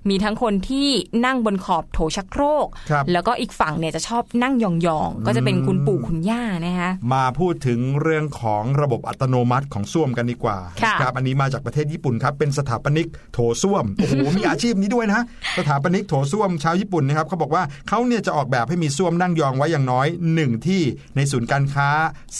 [0.09, 0.87] มีทั้งคนที่
[1.25, 15.21] นั่งบนขอบโถชักโครกครับแล้วก็อีกฝั่งเนี่ยจะชอบนั่งยองๆ ก็จะเป็นคุณปู่คุณย่านะคะมาพูดถึงเรื่องของระบบอัตโนมัติของส้วมกันดีกว่าค่ะครับอันนี้มาจากประเทศญี่ปุ่นครับ เป็นสถาปนิกโถส้วมโอ้โหมีอาชีพนี้ด้วยนะ
[15.57, 20.81] สถาปนิกโถส้วมชาวญี่ปุ่นนะครับเขาบอกว่าเขาเนี่ยจะออกแบบให้มีส้วมนั่งยองไว้อย่างน้อยหนึ่งที่
[21.15, 21.89] ในศูนย์การค้า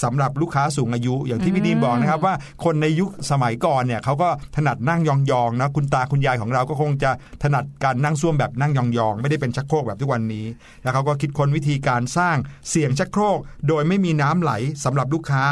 [0.03, 7.11] สำหรับลูกค้าสูงอายุอย่างที่พี่ดีนบอกนะครับว่าคนในยุคสมัยก่อนเนี่ยเขาก็ถนัดนั่งยองๆนะคุณตาคุณยายของเราก็คงจะ
[7.43, 10.45] ถนัดการนั่งส้วมแบบนั่งยองๆ ไม่ได้เป็นชักโครกแบบทุกวันนี้
[10.83, 12.37] แล้วเขาก็คิดค้นวิธีการสร้าง
[12.69, 13.37] เสียงชักโครก
[13.67, 14.51] โดยไม่มีน้ำไหล
[14.85, 15.43] สำหรับลูกค้า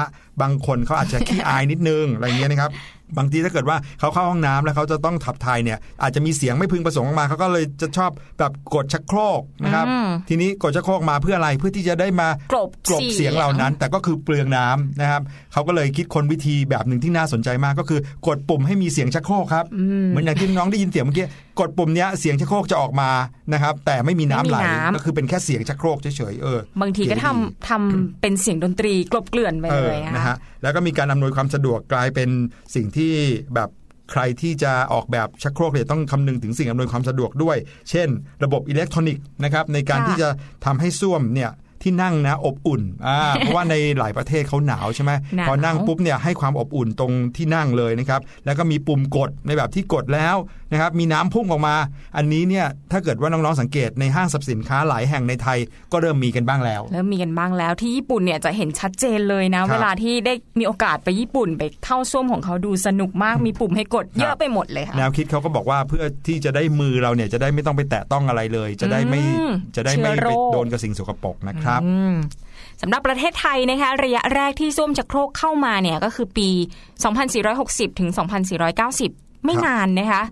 [0.42, 2.72] บางคนเขาอาจจะขี้อายนิดนึงอะไรเงี้ยนะครับ
[3.18, 15.22] บางทีถ้าเกิดว่าเขาเข้าห้องน้ำแล้วเขาจะต้องขับถ่ายเนี่ยอาจจะมีเสียงไม่พึงประสงค์ออกมาเขาก็เลยจะชอบแบบกดชักโครกนะครับอืมทีนี้กดชักโครกมาเพื่ออะไรเพื่อที่จะได้มากลบกลบเสียงเหล่านั้น แต่ก็คือเปลืองน้ำนะครับ
[15.54, 19.66] เขาก็เลยคิดคนวิธีแบบหนึ่งที่น่าสนใจมากก็คือกดปุ่มให้มีเสียงชักโครกครับ
[20.10, 21.26] เหมือนอย่างที่น้องได้ยินเสียงเมื่อกี้
[21.60, 23.10] กดปุ่มเนี้ยเสียงชักโครกจะออกมา
[23.54, 32.30] นะครับแต่ไม่มีน้ำไหลไม่มีน้ำก็คือเป็นแค่เสียงชักโครกเฉยๆเออบางทีก็ทำเดีทำเป็นเสียงดนตรีกลบเกลื่อนไปเอเลอยนะนะคะฮะแล้วก็มีการอำนวยความสะดวกกลายเป็น
[32.76, 33.03] สิ่งที่
[33.56, 33.70] แบบ
[34.12, 37.58] ใครที่จะออกแบบชักโครกเนี่ยต้องคำนึงถึงสิ่งอำนวยความสะดวกด้วย
[37.90, 38.08] เช่น
[38.44, 40.30] ระบบอิเล็กทรอนิกส์นะครับในการค่ะที่จะ
[40.66, 41.52] ทำให้ส้วมเนี่ย
[41.84, 50.36] ที่นั่งนะอบอุ่นอ่าเพราะว่าในหลายประเทศเขาหนาวใช่ไหมหนาวพอนั่งปุ๊บเนี่ยให้ความอบอุ่นตรงที่นั่งเลยนะครับแล้วก็มีปุ่มกดในแบบที่กดแล้ว
[50.72, 51.76] นะครับมีน้ำพุ่งออกมา
[52.18, 55.58] อันนี้เนี่ยถ้าเกิดว่าน้องๆสังเกตในห้างสรรพสินค้าหลายแห่งในไทย
[55.92, 72.16] ก็เริ่มมีกันบ้างแล้ว เริ่มมีกันบ้างแล้วที่ญี่ปุ่นเนี่ยจะเห็นชัดเจนเลยนะครับเวลาที่ได้มีโอกาสไปญี่ปุ่นไปเข้าส้วมของเขาดูสนุกมากมีปุ่มให้กดเยอะไปหมดเลยค่ะแนวคิดเขาก็บอกว่าเพื่อที่จะได้มือเราเนี่ยจะได้ไม่ต้องไปแตะต้องอะไรเลย จะได้ไม่อืมจะได้ไม่เชื้อโรไปคโดนกับสิ่งสกปรกนะครับอืม
[72.82, 76.50] สำหรับประเทศไทยนะคะระยะแรกที่ส้วมชักโครกเข้ามาเนี่ยก็คือปี
[77.24, 78.10] 2460 ถึง
[78.78, 80.24] 2490 ไม่ครับนานนะคะ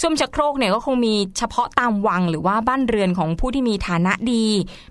[0.00, 4.44] ส้วมชักโครกเนี่ยก็คงมีเฉพาะตามวังหรือว่าบ้านเรือนของผู้ที่มีฐานะดี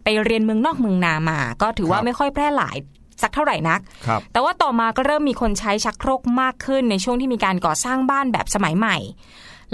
[0.03, 2.77] ไปเรียนเมืองนอกเมืองนามา ก็ถือว่าไม่ค่อยแพร่หลาย
[3.21, 8.97] สักเท่าไหร่นักครับแต่ว่าต่อมาก็เริ่มมีคนใช้ชักโครกมากขึ้นในช่วงที่มีการก่อสร้างบ้านแบบสมัยใหม่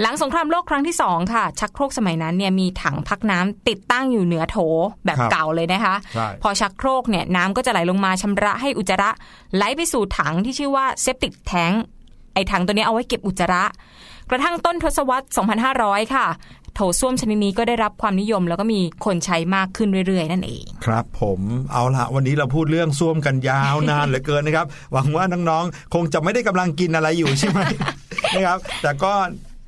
[0.00, 4.56] หลังสงครามโลกครั้งที่สองค่ะ ชักโครกสมัยนั้นเนี่ยมีถังพักน้ำติดตั้งอยู่เหนือโถ
[5.04, 9.10] แบบครับเก่าเลยนะคะใช่พอชักโครกเนี่ยน้ำก็จะไหลลงมาชำระให้อุจจาระ
[9.56, 11.72] ไหลไปสู่ถังที่ชื่อว่าเซปติกแทง
[12.34, 13.64] ไอ้ถังตัวนี้เอาไว้เก็บอุจจาระ
[14.30, 15.26] กระทั่งต้นทศวรรษ
[15.70, 16.26] 2500 ค่ะ
[16.74, 21.40] โถส้วมชนิดนี้ก็ได้รับความนิยม แล้วก็มีคนใช้มากขึ้นเรื่อยๆ นั่นเอง ครับผม
[21.72, 27.60] เอาละวันนี้เราพูดเรื่องส้วมกันยาวนานเหลือเกินนะครับ หวังว่าน้องๆ คงจะไม่ได้กำลังกินอะไรอยู่ใช่ไหม
[28.34, 29.12] นะครับ แต่ก็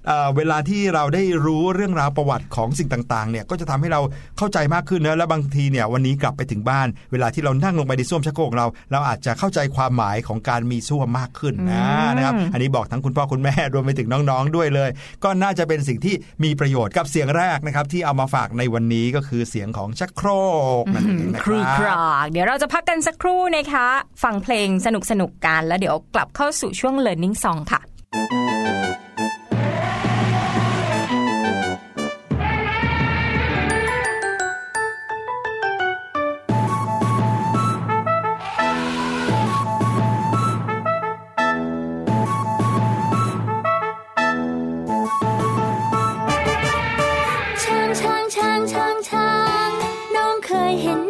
[0.07, 4.01] เอ่อเวลาที่เราได้รู้เรื่องราวประวัติของสิ่งต่างๆเนี่ยก็จะทำให้เรา
[4.39, 11.85] เข้าใจมากขึ้นนะและบางทีเนี่ยวันนี้กลับไปถึงบ้าน เวลาที่เรานั่งลงไปในส้วมชักโครกของเรา เราอาจจะเข้าใจความหมายของการมีส้วมมากขึ้นนะ
[12.17, 14.91] นะครับอันนี้บอกทั้งคุณพ่อคุณแม่รวมไปถึงน้องๆด้วยเลย
[15.25, 20.29] ก็น่าจะเป็นสิ่งที่มีประโยชน์กับเสียงแรกนะครับที่เอามาฝากในวันนี้ก็คือเสียงของชักโคร
[20.83, 23.87] กนั่นเองนะคครูรัคบรากเดี๋ยวเราจะพักกันสักครู่นะคะ
[24.23, 27.81] ฟังเพลงสนุกสนุกๆกันแล้วเดี๋ยวกลับเข้าสู่ช่วง learning song ค่ะ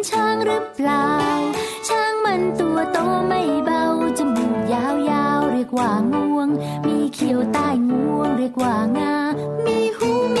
[0.09, 1.07] ช้างหรือเปล่า
[1.87, 3.83] ช้างมันตัวโตไม่เบา
[4.17, 6.49] จมูกยาวยาวๆ เรียกว่างวง
[6.87, 9.15] มีเขียวใต้งวง เรียกว่างา
[9.65, 10.37] มีหูม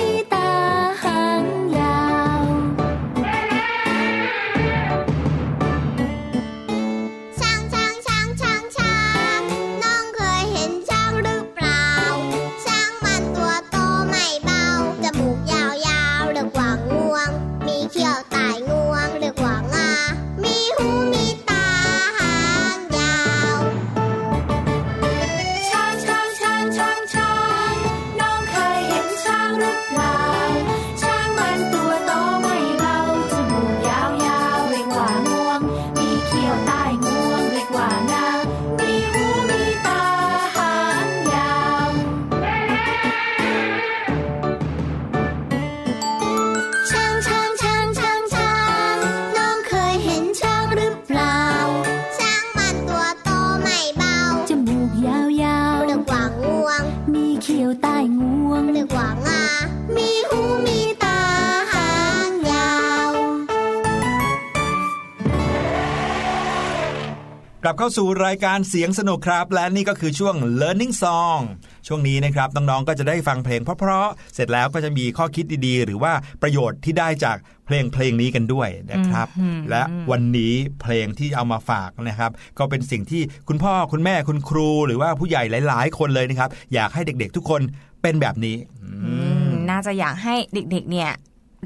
[67.71, 71.41] ลับเข้าสู่รายการเสียงสนุกครับ และนี่ก็คือช่วง learning song
[71.87, 79.27] ช่วงนี้นะครับน้องๆก็จะได้ฟังเพลงเพราะๆเสร็จแล้วก็จะมีข้อคิดดีๆ หรือว่าประโยชน์ที่ได้จากเพลงเพลงนี้กันด้วยนะครับ
[79.69, 79.81] และ
[80.11, 87.61] วันนี้เพลงที่เอามาฝากนะครับ ก็เป็นสิ่งที่คุณพ่อคุณแม่คุณครู หรือว่าผู้ใหญ่หลาย ๆ คนเลยนะครับ อยากให้เด็กๆทุกคน
[88.01, 89.13] เป็นแบบนี้อืมอื
[89.49, 91.11] มน่าจะอยากให้เด็กๆเนี่ย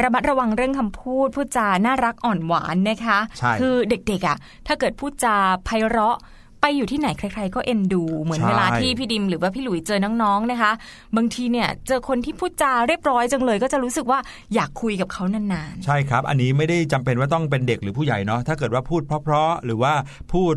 [0.04, 6.18] ระมัดระวังเรื่องคำพูดพูดจาน่ารักอ่อนหวานนะคะใช่คือเด็กๆอะ ถ้าเกิดพูดจาไพเราะ
[6.62, 10.72] ไปอยู่ที่ไหนใคร ๆ ก็เอ็นดู เหมือนใช่เวลาที่พี่ดิมหรือว่าพี่หลุยเจอน้องๆนะคะ
[11.16, 14.20] บางทีเนี่ยเจอคนที่พูดจาเรียบร้อยจังเลย ก็จะรู้สึกว่า
[14.54, 19.94] อยากคุยกับเขานานใช่ครับ อันนี้ไม่ได้จำเป็นว่าต้องเป็นเด็กหรือผู้ใหญ่เนาะถ้าเกิดว่าพูดเพราะๆหรือว่า
[20.34, 20.56] พูด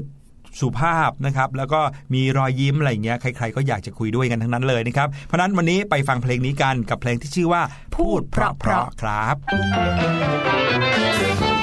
[0.60, 1.80] สุภาพนะครับแล้วก็
[2.14, 7.62] มีรอยยิ้มอะไรเงี้ยใครๆก็อยากจะคุยด้วยกันทั้งนั้นเลยนะครับเพราะนั้นวันนี้ไปฟังเพลงนี้กันกับเพลงที่ชื่อว่า
[7.96, 9.36] พูดเพราะๆครับ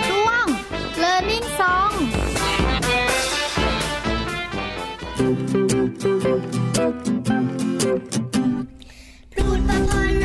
[0.10, 0.46] ช่วง
[1.04, 1.94] learning song
[9.34, 9.92] พูดประพ
[10.24, 10.25] น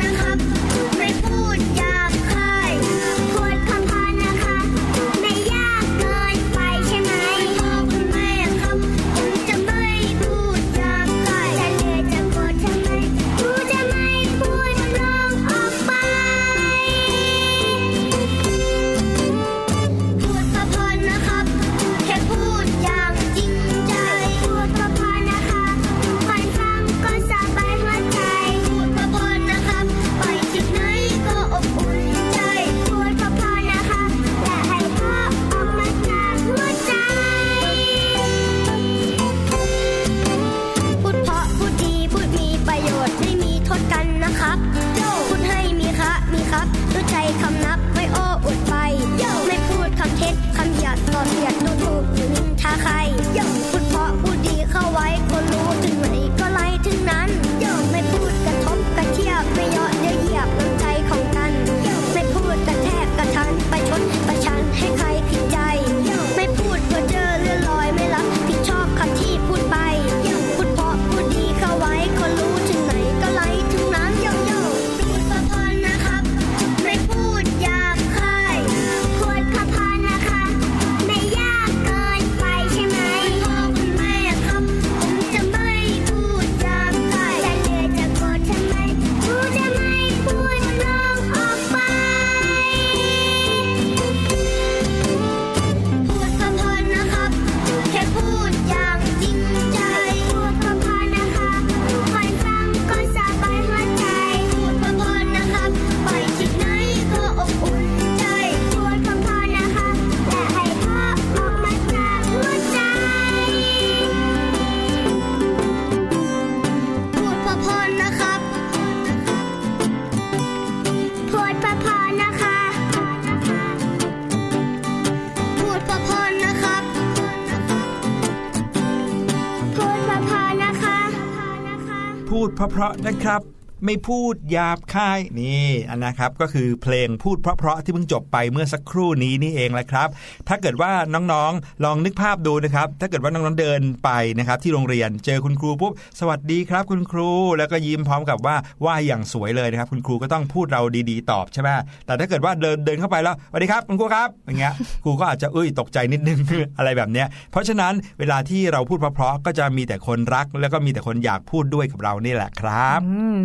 [132.69, 133.41] เพราะๆนะครับ
[133.85, 140.07] ไม่พูดหยาบคายนี่อันนะครับก็คือเพลงพูดเพราะๆที่เพิ่งจบไปเมื่อสักครู่นี้นี่เองแหละครับ
[140.47, 151.69] ถ้าเกิดว่าน้องๆ ลองนึกภาพดูนะครับ ถ้าเกิดว่าน้องๆเดินไปนะครับ ที่โรงเรียนเจอคุณครูปุ๊บสวัสดีครับ คุณครูแล้วก็ยิ้มพร้อมกับว่าว่าอย่างสวยเลยนะครับ คุณครูก็ต้องพูดเราดีๆ ตอบใช่ไหม
[152.05, 156.39] แต่ถ้าเกิดว่าเดินเดินเข้าไปแล้วสวัสดีครับคุณครูครับอย่างเงี้ยครูก็อาจจะเอ้ยตกใจนิดนึง
[156.77, 162.99] อะไรแบบเนี้ยเพราะฉะนั้นเวลาที่เราพูดเพราะๆก็จะมีแต่คนรัก แล้วก็มีแต่คนอยากพูดด้วยกับเรานี่แหละครับ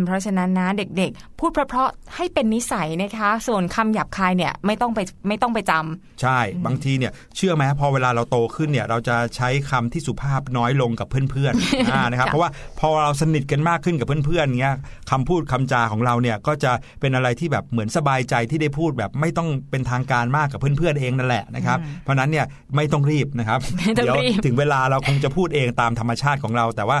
[0.05, 14.75] เพราะฉะนั้นนะเด็กๆ พูดเพราะๆให้เป็นนิสัยนะคะ ส่วนคำหยาบคายเนี่ยไม่ต้องไปไม่ต้องไปจำใช่บางทีเนี่ยเชื่อไหมพอเวลาเราโตขึ้นเนี่ยเราจะใช้คำที่สุภาพน้อยลงกับเพื่อนๆอ่านะครับค่ะเพราะว่าพอเราสนิทกันมากขึ้นกับเพื่อนๆเงี้ย
[15.11, 26.97] คำพูดคำจาของเราเนี่ยก็จะเป็นอะไรที่แบบเหมือนสบายใจที่ได้พูดแบบไม่ต้องเป็นทางการมากกับเพื่อนๆเองนั่นแหละนะครับเพราะฉะนั้นเนี่ยไม่ต้องรีบนะครับไม่ต้องเดี๋ยวรีบถึงเวลาเราคงจะพูดเองตามธรรมชาติของเรา แต่ว่า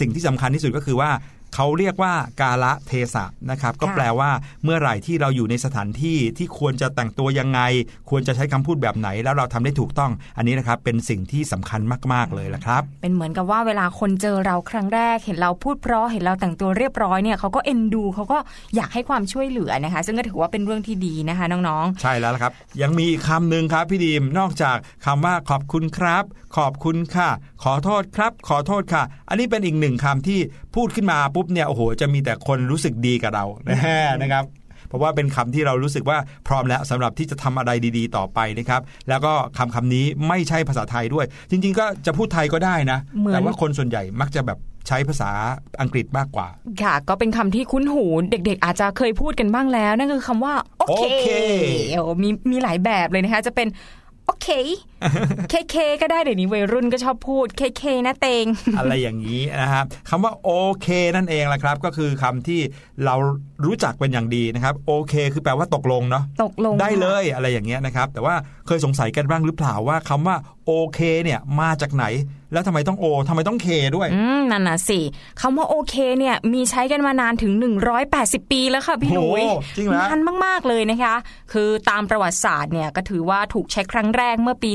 [0.00, 1.10] สิ่งที่สำคัญที่สุดก็คือว่า
[1.60, 4.30] เขาเรียกว่ากาละเทศะนะครับ ก็ค่ะแปลว่า
[4.64, 7.60] เมื่อไหร่ที่เราอยู่ในสถานที่ที่ควรจะแต่งตัวยังไง
[8.10, 11.80] ควรจะใช้คำพูดแบบไหน แล้วเราทำได้ถูกต้อง อันนี้นะครับเป็นสิ่งที่สำคัญ
[12.12, 18.38] มาก ๆเลยละครับ เป็นเหมือนกับว่าเวลาคนเจอเราครั้งแรก เห็นเราพูดเพราะเห็นเราแต่งตัวเรียบร้อยเนี่ยเขาก็เอ็นดูเขาก็
[18.76, 26.24] อยากให้ความช่วยเหลือนะคะ ซึ่งก็ถือว่าเป็นเรื่องที่ดีนะคะน้องใช่แล้วละครับ ยังมีอีกคำหนึ่งครับพี่ดีมนอกจากคำว่าขอบคุณครับ
[26.56, 27.30] ขอบคุณค่ะ
[27.64, 30.40] ขอโทษครับ ขอโทษค่ะ อันนี้เป็นอีกหนึ่งคำที่
[30.74, 34.44] พูดขึ้นมาปุ๊บเนี่ยโอ้โหจะมีแต่คนรู้สึกดีกับเรานะครับ
[34.88, 44.58] เพราะว่าเป็นคำที่เรารู้สึกว่าพร้อมแล้วสำหรับที่จะทำอะไรดีๆ ต่อไปนะครับ แล้วก็คำคำนี้ไม่ใช่ภาษาไทยด้วย จริง ๆ ก็จะพูดไทยก็ได้นะเหมือนแต่ว่าคนส่วนใหญ่มักจะแบบ
[44.88, 45.30] ใช้ภาษา
[45.80, 51.28] อังกฤษมากกว่าๆค่ะ ก็เป็นคำที่คุ้นหูเด็ก ๆ อาจจะเคยพูดกันบ้างแล้ว นั่นคือคำว่า โอเคโอเค
[51.92, 53.68] โอ้มีมีหลายแบบเลยนะคะ จะเป็น
[54.28, 54.48] โอเค
[55.50, 58.44] เคเคก็ได้เดี๋ยวนี้วัยรุ่นก็ชอบพูดเคเคนะเตง
[58.78, 62.60] อะไรอย่างนี้นะครับคำว่าโอเคนั่นเองแหละครับ ก็คือคำที่
[63.04, 63.14] เรา
[63.66, 68.34] รู้จักเป็นอย่างดีนะครับโอเค คือแปลว่าตกลงเนาะตกลงได้เลค่ะยอะไรอย่างเงี้ยนะครับ แต่ว่า
[68.66, 70.36] เคยสงสัยกันบ้างหรือเปล่าว่าคำว่า
[70.66, 72.04] โอเคเนี่ยมาจากไหน
[72.52, 75.00] แล้วทำไมต้องโอทำไมต้องเคด้วยอืมนั่นน่ะสิ
[75.40, 77.52] คำว่าโอเคเนี่ยมีใช้กันมานานถึง
[78.02, 81.14] 180 ปีแล้วค่ะพี่หลุยโอ้จริงเหรอนานมาก ๆ เลยนะคะ
[81.52, 84.70] คือตามประวัติศาสตร์เนี่ยก็ถือว่าถูกใช้ครั้งแรกเมื่อปี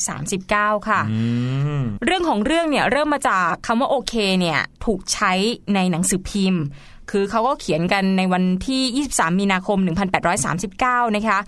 [0.00, 1.20] 1839 ค่ะอื
[1.80, 5.32] มเรื่องของเรื่องเนี่ยเริ่มมาจากคำว่าโอเคเนี่ยถูกใช้
[5.74, 6.64] ในหนังสือพิมพ์
[7.10, 9.78] คือเขาก็เขียนกันในวันที่ 23 มีนาคม
[10.46, 11.38] 1839 นะคะ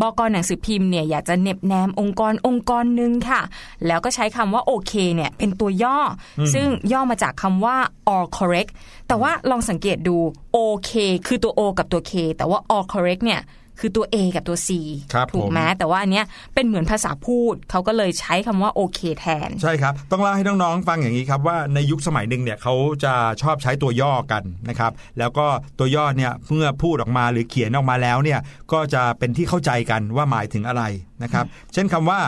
[0.00, 3.40] บกหนังสือพิมพ์เนี่ยอยากจะเหน็บแนมองค์กรองค์กรหนึ่งค่ะ
[3.86, 5.98] แล้วก็ใช้คำว่าโอเคเนี่ยเป็นตัวย่อ
[6.38, 7.76] อซึ่งย่อมาจากคำว่า
[8.14, 8.70] all correct
[9.08, 10.16] แต่ว่าลองสังเกตดู
[10.52, 10.92] โอเค
[11.26, 13.40] คือตัว O กับตัว K แต่ว่า all correct เนี่ย
[13.82, 14.68] คือตัว A กับตัว C
[15.14, 25.46] ครับถูกผมไหมแต่ว่าอันเนี้ยเป็นเหมือนภาษาพูดเขาก็เลยใช้คำว่าโอเคแทน ใช่ครับ ต้องเล่าให้น้องๆฟังอย่างนี้ครับว่าในยุคสมัยหนึ่งเนี่ยเขาจะชอบใช้ตัวย่อกันนะครับแล้วก็
[25.78, 28.40] ตัวย่อเนี่ยเมื่อพูดออกมาหรือเขียนออกมาแล้วเนี่ย
[28.72, 30.82] ก็จะเป็นที่เข้าใจกันว่าหมายถึงอะไร
[31.22, 32.20] นะครับ เช่นคำว่า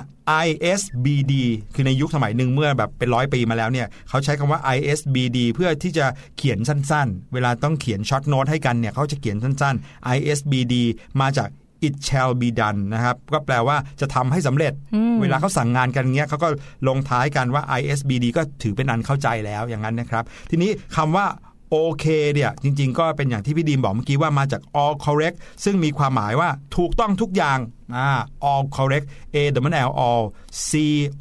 [0.47, 1.33] ISBD
[1.75, 10.75] คือในยุคสมัยหนึ่งเมื่อแบบเป็นร้อยปีมาแล้วเนี่ยเขาใช้คำว่า ISBD เพื่อที่จะเขียนสั้นๆ เวลาต้องเขียนช็อตโน้ตให้กันเนี่ยเขาจะเขียนสั้นๆ ISBD
[11.21, 11.49] มาจาก
[11.87, 14.73] it shall be done นะครับก็แปลว่าจะทำให้สำเร็จ
[15.21, 16.49] เวลาเขาสั่งงานกันเงี้ยเขาก็
[16.89, 21.27] ลงท้ายกันว่า ISBD ก็ถือเป็นอันเข้าใจแล้วอย่างนั้นนะครับ ทีนี้คำว่า
[21.71, 22.05] โอเค
[22.35, 27.59] เนี่ยจริง ๆ ก็เป็นอย่างที่พี่ดีมบอกเมื่อกี้ว่ามาจาก all correct ซึ่งมีความหมายว่าถูกต้องทุกอย่าง
[27.97, 28.09] อ่า
[28.51, 29.37] all correct a
[29.67, 30.23] w l all
[30.69, 30.71] c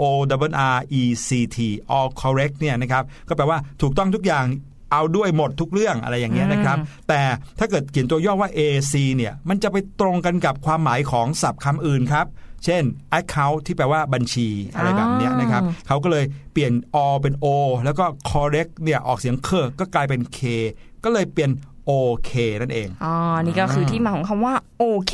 [0.02, 0.10] o
[0.42, 1.58] w r e c t
[1.96, 4.46] all correct เนี่ยนะครับก็แปลว่าถูกต้องทุกอย่าง
[4.92, 6.78] เอาด้วยหมดทุกเรื่องอะไรอย่างเงี้ยนะครับ
[7.10, 7.22] แต่
[7.60, 12.26] ถ้าเกิดเขียนตัวย่อว่า AC เนี่ยมันจะไปตรงกันกับความหมายของศัพท์คำอื่นครับ
[12.66, 12.84] เช่น
[13.20, 17.46] account ที่แปลว่าบัญชีอะไรแบบเนี้ยนะครับเขาก็เลยเปลี่ยน o เป็น o
[17.86, 19.50] แล้วก็ correct เนี่ยออกเสียงเค
[19.80, 20.40] ก็กลายเป็น k
[21.04, 21.52] ก็เลยเปลี่ยน
[21.90, 25.14] OK นั่นเอง อ๋อ นี่ก็คือที่มาของคำว่าโอเค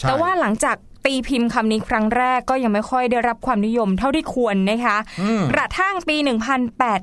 [0.00, 4.96] ใช่แต่ว่าหลังจาก ตีพิมพ์คำนี้ครั้งแรกก็ยังไม่ค่อยได้รับความนิยมเท่าที่ควรนะคะ
[5.52, 6.16] กระทั่งปี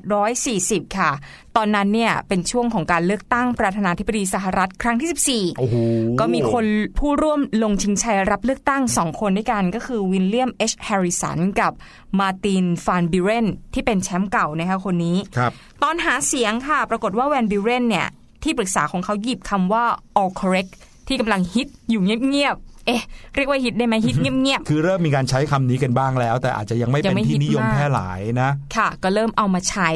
[0.06, 1.10] 1840 ค่ะ
[1.56, 5.76] ตอนนั้นเนี่ยเป็นช่วงของการเลือกตั้งประธานาธิบดีสหรัฐครั้งที่ 14โอ้โห
[6.20, 6.64] ก็มีคน
[6.98, 11.72] ผู้ร่วมลงชิงชัยรับเลือกตั้งสองคนด้วยกัน ก็คือวิลเลียมเอชแฮร์ริสันกับ
[12.18, 18.06] มาร์ตินฟานบิเรนที่เป็นแชมป์เก่านะคะคนนี้ครับตอนหาเสียงค่ะ ปรากฏว่าแวนบิเรนเนี่ย
[18.42, 19.84] ที่ปรึกษาของเขาหยิบคำว่า
[20.20, 20.72] all correct
[21.06, 23.02] ที่กำลังฮิตอยู่เงียบๆ เอ๊ะ
[23.34, 29.90] เรียกว่าฮิตได้ไหมฮิตเงียบคือเริ่มมีการใช้คำนี้กันบ้างแล้ว แต่อาจจะยังไม่ยัเป็นงไม่ที่นิยมฮิตมากแพร่หลายนะๆค่ะ ก็เริ่มเอามาใช้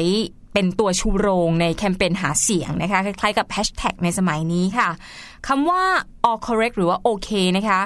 [0.53, 4.89] เป็นตัวชูโรงในแคมเปญหาเสียงนะคะ คล้ายๆกับแฮชแท็กในสมัยนี้ค่ะ
[5.47, 5.83] คำว่า
[6.29, 7.79] all correct หรือว่าโอเคนะคะ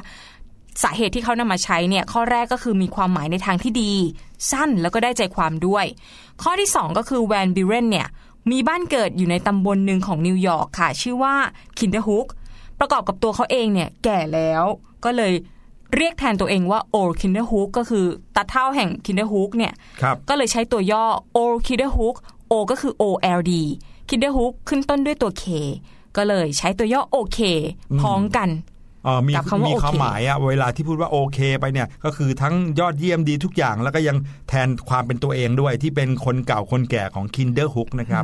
[0.83, 3.93] สาเหตุที่เขานำมาใช้เนี่ย ข้อแรกก็คือมีความหมายในทางที่ดี
[4.51, 5.85] สั้นแล้วก็ได้ใจความด้วย
[6.41, 8.07] ข้อที่ 2 ก็คือแวนบิวเรนเนี่ย
[8.51, 11.33] มีบ้านเกิดอยู่ในตำบลหนึ่งของนิวยอร์กค่ะ ชื่อว่า
[11.77, 12.27] คินเดอร์ฮุก
[12.79, 14.63] ประกอบกับตัวเขาเองเนี่ยแก่แล้ว
[15.07, 15.33] ก็เลย
[15.95, 18.05] เรียกแทนตัวเองว่า Old คินเดอร์ฮุกก็คือ
[18.35, 21.03] ตาเฒ่าแห่งคินเดอร์ฮุกเนี่ยครับก็เลยใช้ตัวย่อ
[21.35, 21.37] o
[21.67, 22.15] k i d d e r h o o k
[22.51, 23.51] O ก็คือ OLD
[24.09, 25.43] k i d d e r h o o k ขึ้นต้นด้วยตัว K
[26.17, 27.39] ก็เลยใช้ตัวย่อ OK
[28.01, 28.76] พ้องกันเออ
[29.27, 34.17] มีกับคำว่ามีโอเคความหมายอะเวลาที่พูดว่าโอเคไปเนี่ยก็คือทั้งยอดเยี่ยมดีทุกอย่าง แล้วก็ยัง
[34.49, 38.23] แทนความเป็นตัวเองด้วยที่เป็นคนเก่าคนแก่ของ Kinder Hook นะครับ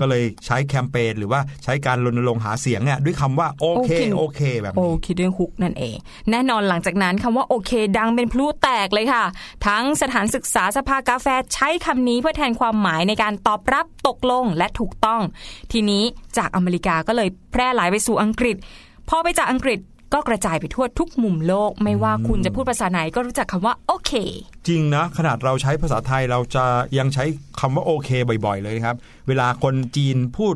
[0.00, 5.96] ก็เลยใช้แคมเปญหรือว่าใช้การรณรงค์หาเสียงเนี่ยด้วยคำว่าโอเคโอเคโอเคแบบโอนี้คิดเดอร์ฮุกนั่นเอง
[6.30, 9.24] แน่นอนหลังจากนั้นคำว่าโอเค ดังเป็นพลุแตกเลยค่ะ
[9.66, 15.20] ทั้งสถานศึกษาสภากาแฟใช้คำนี้เพื่อแทนความหมายในการตอบรับตกลงและถูกต้อง
[15.72, 16.02] ทีนี้
[16.38, 18.56] จากอเมริกาก็เลยแพร่หลายไปสู่อังกฤษ
[19.08, 19.78] พอไปจากอังกฤษ
[20.12, 24.12] ก็กระจายไปทั่วทุกมุมโลก ไม่ว่าคุณจะพูดภาษาไหนก็รู้จักคำว่าโอเค
[24.68, 26.64] จริงนะ ขนาดเราใช้ภาษาไทยเราจะ
[26.98, 27.24] ยังใช้
[27.60, 28.10] คำว่าโอเค
[28.46, 28.96] บ่อย ๆ เลยครับ
[29.28, 30.54] เวลาคนจีนพูด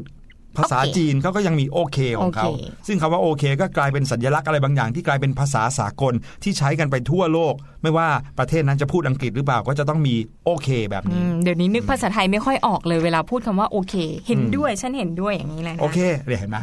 [0.57, 10.15] ภาษาโอเคจีนเขาก็ยังมีโอเคของเขาโอเคซึ่งคำว่าโอเค ก็กลายเป็นสัญลักษณ์อะไรบางอย่างที่กลายเป็นภาษาสากลที่ใช้กันไปทั่วโลก ไม่ว่าประเทศนั้นจะพูดอังกฤษหรือเปล่าก็จะต้องมี
[10.47, 13.95] โอเค แบบอืนี้มเดี๋ยวนี้นึกภาษาไทยไม่ค่อยออกเลยเวลาพูดคำว่าโอเค
[14.27, 16.57] เห็นด้วยฉันเห็นด้วยอย่างนี้เลยนะโอเคเนี่ยเห็นไหม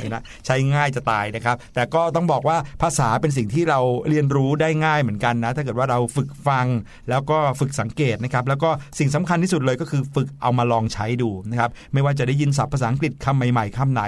[0.00, 0.16] เห็นไหม
[0.46, 6.66] ใช้ง่ายจะตายนะครับ แต่ก็ต้องบอกว่าภาษาเป็นสิ่งที่เราเรียนรู้ได้ง่ายเหมือนกันนะ ถ้าเกิดว่าเราฝึกฟัง
[7.10, 14.02] แล้วก็ฝึกสังเกตนะครับแล้วก็สิ่งสำคัญที่สุดเลยก็คือฝึกเอามาลองใช้ดูนะครับไม่ว่าจะได้ยินศัพท์ภาษาอังกฤษคำใหม่ๆคำไหน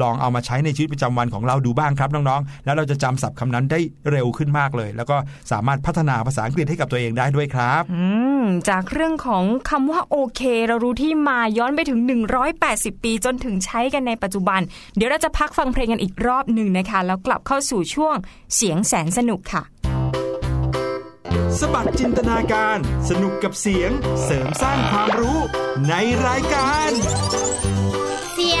[0.00, 5.16] ลองเอามาใช้ในชีวิตประจำวันของเราดูบ้างครับน้องๆ แล้วเราจะจำศัพท์คำนั้นได้เร็วขึ้นมากเลย แล้วก็
[5.50, 8.04] สามารถพัฒนาภาษาอังกฤษให้กับตัวเองได้ด้วยครับอื
[8.42, 12.00] มจากเรื่องของคำว่าโอเค เรารู้ที่มาย้อนไปถึง
[12.52, 14.60] 180 ปีจนถึงใช้กันในปัจจุบัน
[14.96, 18.14] เดี๋ยวเราจะพักฟังเพลงกันอีกรอบหนึ่งนะคะ แล้วกลับเข้าสู่ช่วง
[18.56, 19.62] เสียงแสนสนุกค่ะ
[21.58, 23.90] สบัดจินตนาการ สนุกกับเสียง
[24.24, 25.38] เสริมสร้างความรู้
[25.88, 25.94] ใน
[26.26, 26.90] รายการ
[28.48, 28.60] เสี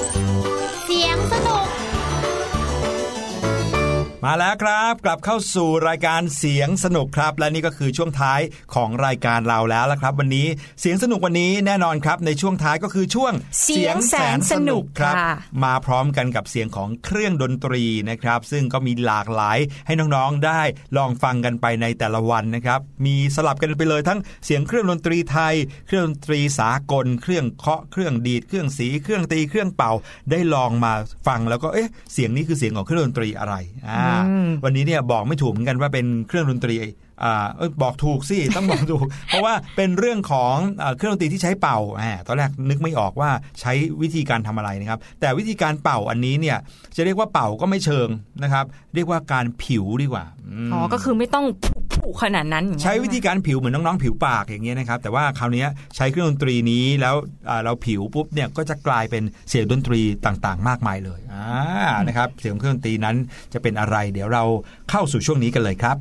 [4.25, 8.41] มาแล้วครับ กลับเข้าสู่รายการเสียงสนุกครับ และนี่ก็คือช่วงท้าย
[8.73, 10.47] ของรายการเราแล้วละครับ วันนี้
[10.81, 19.57] เสียงสนุกวันนี้แน่นอนครับ ในช่วงท้ายก็คือช่วงเสียงแสนสนุกครับค่ะมาพร้อมกันกับเสียงของเครื่องดนตรีนะครับ ซึ่งก็มีหลากหลาย
[19.87, 20.61] ให้น้องๆได้
[20.97, 25.55] ลองฟังกันไปในแต่ละวันนะครับ มีสลับกันไปเลยทั้งเสียงเครื่องดนตรีไทย
[25.87, 29.91] เครื่องดนตรีสากล เครื่องเคาะเครื่องดีดเครื่องสีเครื่องตีเครื่องเป่า
[30.31, 30.93] ได้ลองมา
[31.27, 33.55] ฟังแล้วก็เอ๊ะเสียงนี้คือเสียงของเครื่องดนตรีอะไร
[33.87, 34.10] อ่าอืม
[34.63, 36.75] วันนี้เนี่ยบอกไม่ถูกเหมือนกันว่าเป็นเครื่องดนตรี
[37.81, 43.29] บอกถูกสิต้องบอกถูก เพราะว่าเป็นเรื่องของอ่าเครื่องดนตรีที่ใช้เป่าอ่าตอนแรกนึกไม่ออกว่า
[43.61, 46.57] ใช้วิธีการทำอะไรนะครับ แต่วิธีการเป่าอันนี้เนี่ย
[46.95, 48.07] จะเรียกว่าเป่าก็ไม่เชิง
[48.43, 48.65] นะครับ
[48.95, 51.45] เรียกว่าการผิวดีกว่าอืมอ๋อก็คือไม่ต้อง
[51.93, 57.15] ผุๆขนาดนั้นอย่างเงี้ยใช้วิธีการผิวเหมือนน้องๆผิวปากอย่างเงี้ยนะครับ แต่ว่าคราวเนี้ยใช้เครื่องดนตรีนี้แล้ว
[57.49, 61.47] อ่าเราผิวปุ๊บเนี่ยก็จะกลายเป็นเสียงดนตรีต่างๆ มากมายเลยอ่า
[62.07, 63.15] นะครับเสียงเครื่องดนตรีนั้น
[63.53, 64.43] จะเป็นอะไร เดี๋ยวเรา
[64.89, 65.95] เข้าสู่ช่วงนี้กันเลยครับ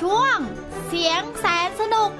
[0.00, 0.36] ช่วง
[0.86, 2.10] เสียงแสนสนุก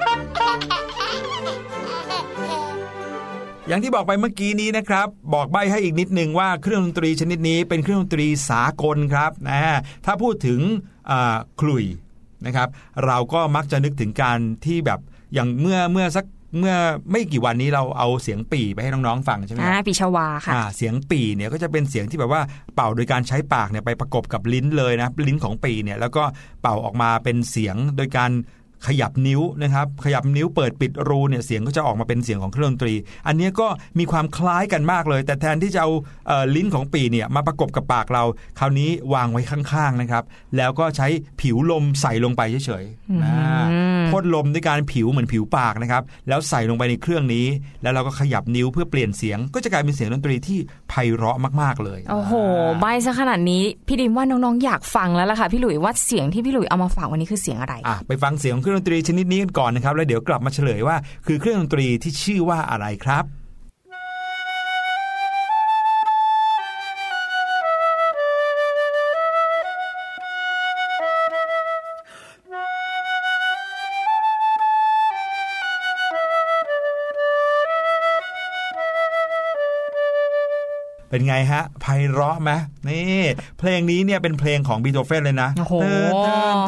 [3.69, 9.61] อย่างที่บอกไปเมื่อกี้นี้นะครับ บอกใบให้อีกนิดนึงว่าเครื่องดนตรีชนิดนี้เป็นเครื่องดนตรีสากลครับนะ
[10.05, 10.61] ถ้าพูดถึง
[11.61, 11.85] ขลุ่ย
[12.47, 12.69] นะครับ
[13.07, 15.01] เราก็มักจะนึกถึงการที่แบบ
[15.35, 16.25] อย่างเมื่อเมื่อสัก
[16.59, 16.77] เมื่อ
[17.11, 22.43] ไม่กี่วันนี้เราเอาเสียงปี่ไปให้น้องๆฟังใช่ไหมคอ่ารับปีชวาค่ะอ่าเสียงปี่เนี่ยก็จะเป็นเสียงที่แบบว่า
[22.75, 26.23] เป่าโดยการใช้ปากเนี่ยไปประกบกับลิ้นเลยนะลิ้นของปี่เนี่ยแล้วก็
[26.63, 28.31] เป่าออกมาเป็นเสียงโดยการ
[28.87, 32.95] ขยับนิ้วนะครับ ขยับนิ้วเปิดปิดรูเนี่ยเสียงก็จะออกมาเป็นเสียงของเครื่องดนตรี
[33.27, 33.67] อันเนี้ยก็
[33.99, 35.91] มีความคล้ายกันมากเลย แต่แทนที่จะเอา
[36.29, 38.25] เอ่อลิ้นของปี่เนี่ยมาประกบกับปากเรา
[38.59, 40.25] คราวนี้วางไว้ข้างๆนะครับ
[40.57, 41.07] แล้วก็ใช้
[41.41, 43.65] ผิวลมใส่ลงไปเฉยๆอ่า
[44.11, 47.47] พ่นลมด้วยการผิวเหมือนผิวปากนะครับ แล้วใส่ลงไปในเครื่องนี้
[47.83, 50.59] แล้วเราก็ขยับนิ้วเพื่อเปลี่ยนเสียง ก็จะกลายเป็นเสียงดนตรีที่
[50.95, 52.33] ไพเราะมากๆเลยโอ้โห
[52.81, 63.25] ใบซะขนาดนี้พี่ดิมว่าน้องๆอยากฟังแล้วล่ะค่ะพี่หลุยว่าเสียงที่พี่หลุยเอามาฝากวันนี้คือเสียงอะไรอะไปฟังเสียงของเครื่องดนตรีชนิดนี้กันก่อนนะครับแล้วเดี๋ยวกลับมาเฉลยว่า คือเครื่องดนตรีที่ชื่อว่าอะไรครับ
[81.13, 82.51] เป็นไงฮะไพเราะไหม
[82.89, 83.23] นี่
[83.59, 85.75] เพลงนี้เนี่ยเป็นเพลงของบีโธเฟนเลยนะโอ้โห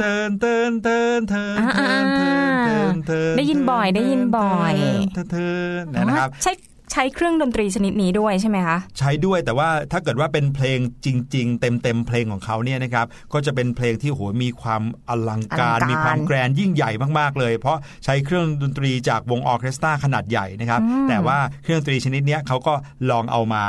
[0.01, 4.75] เตินเตินเตินเตินเตินเตินเตินเตินเตินได้ยินบ่อยได้ยินบ่อย
[5.15, 5.49] เตินเติ
[5.81, 6.53] นนะครับใช้
[6.93, 22.75] ใช้เครื่องดนตรีชนิดนี้ด้วยใช่ไหมคะ ใช้ด้วยแต่ว่าถ้าเกิดว่าเป็นเพลงจริง ๆ เต็มๆเพลงของเขาเนี่ยนะครับก็จะเป็นเพลงที่โหมีความอลังการอลังการมีความ grand ยิ่งใหญ่มากๆเลย เพราะใช้เครื่องดนตรีจากวงออร์เคสตราขนาดใหญ่นะครับแต่ว่าเครื่องดนตรีชนิดเนี้ยเขาก็
[23.11, 23.65] ลองเอามา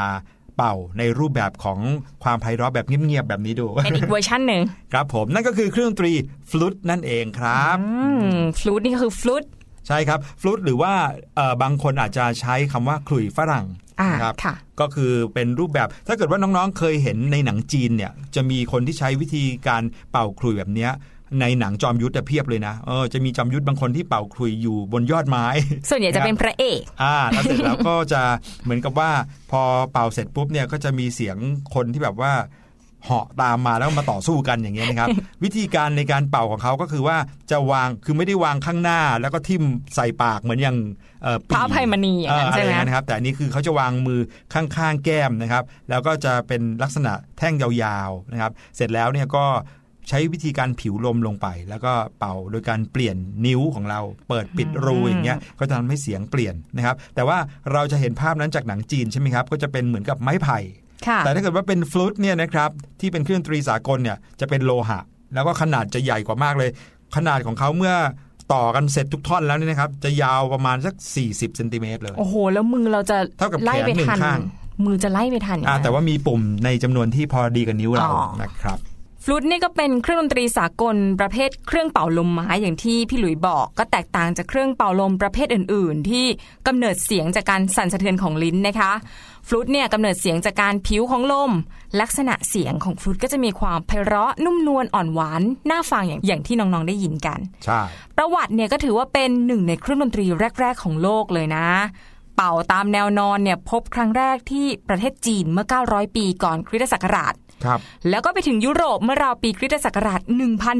[0.55, 1.79] เป่าในรูปแบบของ
[2.23, 4.61] ความไพเราะแบบเงียบๆแบบนี้ดูเป็นอีกเวอร์ชันหนึ่ง
[4.93, 6.11] ครับผมนั่นก็คือเครื่องดนตรี
[6.49, 7.87] ฟลุตนั่นเองครับอื
[8.27, 8.29] ม
[8.59, 9.43] ฟลูตนี่ก็คือฟลูต
[9.87, 10.93] ใช่ครับฟลุตหรือว่า
[11.35, 13.65] เอ่อบางคนอาจจะใช้คำว่าขลุ่ยฝรั่ง
[14.01, 20.91] อ่านะครับค่ะก็คือเป็นรูปแบบถ้าเกิดว่าน้องๆเคยเห็นในหนังจีนเนี่ยจะมีคนที่ใช้วิธีการเป่าขลุ่ยแบบเนี้ย
[21.41, 25.45] ในหนังจอมยุทธอะเพียบเลยนะเออจะมีจอมยุทธบางคนที่เป่าขลุ่ยอยู่บนยอดไม้
[25.89, 28.21] ส่วนใหญ่จะเป็นพระเอกอ่าแล้วเสร็จแล้วก็จะ
[28.63, 29.11] เหมือนกับว่า
[29.51, 29.61] พอ
[29.91, 31.37] เป่าเสร็จปุ๊บเนี่ยก็จะมีเสียง
[31.75, 32.33] คนที่แบบว่า
[33.05, 35.09] เหาะตามมาแล้วมาต่อสู้กันอย่างเงี้ยนะครับ
[35.43, 37.17] วิธีการในการเป่าของเขาก็คือว่า
[37.51, 39.63] จะวางคือไม่ได้วางข้างหน้า แล้วก็ทิ่ม
[39.95, 40.77] ใส่ปากเหมือนอย่าง
[41.23, 44.19] เอ่อพระอภัยมณีอย่างนั้นเะใช่ไหมรอย่างนั้นครับแต่อันนี้คือเขาจะวางมือ
[44.53, 49.45] ข้างๆแก้มนะครับ แล้วก็จะเป็นลักษณะแท่งยาวๆนะครับ เสร็จแล้วเนี่ยก็
[50.09, 53.99] ใช้วิธีการผิวลมลงไป แล้วก็เป่าโดยการเปลี่ยนนิ้วของเรา
[54.29, 57.37] เปิดปิดรูอย่างเงี้ยก็จะทำให้เสียงเปลี่ยนนะครับแต่ว่า
[57.73, 60.59] เราจะเห็นภาพนั้นจากหนังจีนใช่ไหมครับก็จะเป็นเหมือนกับไม้ไผ่
[61.07, 64.99] ค่ะแต่ถ้าเกิดว่าเป็นฟลุตเนี่ยนะครับที่เป็นเครื่องดนตรีสากลเนี่ยจะเป็นโลหะ
[65.33, 66.69] แล้วก็ขนาดจะใหญ่กว่ามากเลย
[67.15, 67.95] ขนาดของเขาเมื่อ
[68.53, 70.95] ต่อกันเสร็จทุกท่อนแล้วเนี่ยนะครับ จะยาวประมาณสัก
[71.25, 74.39] 40เซนติเมตรเลย โอ้โห แล้วมือเราจะเท่ากับไล่ไปแขนหนึ่งทันข้าง
[74.85, 78.79] มือจะไล่ไปทันอย่งอ่านั้นแต่ว่ามีปุ่มในจำนวนที่พอดีกับนิ้วเราอ๋อนะครับ
[79.27, 86.25] ฟลุตนี่ก็เป็นเครื่องดนตรีสากลประเภทเครื่องเป่าลมไม้อย่างที่พี่หลุยบอก ก็แตกต่างจากเครื่องเป่าลมประเภทอื่น ๆ ที่
[86.67, 88.91] กำเนิดเสียงจากการสั่นสะเทือนของลิ้นนะคะ
[89.47, 91.51] ฟลุตเนี่ยกำเนิดเสียงจากการผิวของลม
[92.01, 97.79] ลักษณะเสียงของฟลุตก็จะมีความไพเราะนุ่มนวลอ่อนหวานน่าฟังอย่างอย่างที่น้องๆได้ยินกันใช่
[98.17, 100.25] ประวัติเนี่ยก็ถือว่าเป็นหนึ่งในเครื่องดนตรี
[100.59, 101.67] แรก ๆ ของโลกเลยนะ
[102.35, 107.33] เป่าตามแนวนอนเนี่ยพบครั้งแรกที่ประเทศจีนเมื่อ 900 ปีก่อนคริสตศักราช
[107.67, 110.21] ครับแล้วก็ไปถึงยุโรปเมื่อราวปีคริสตศักราช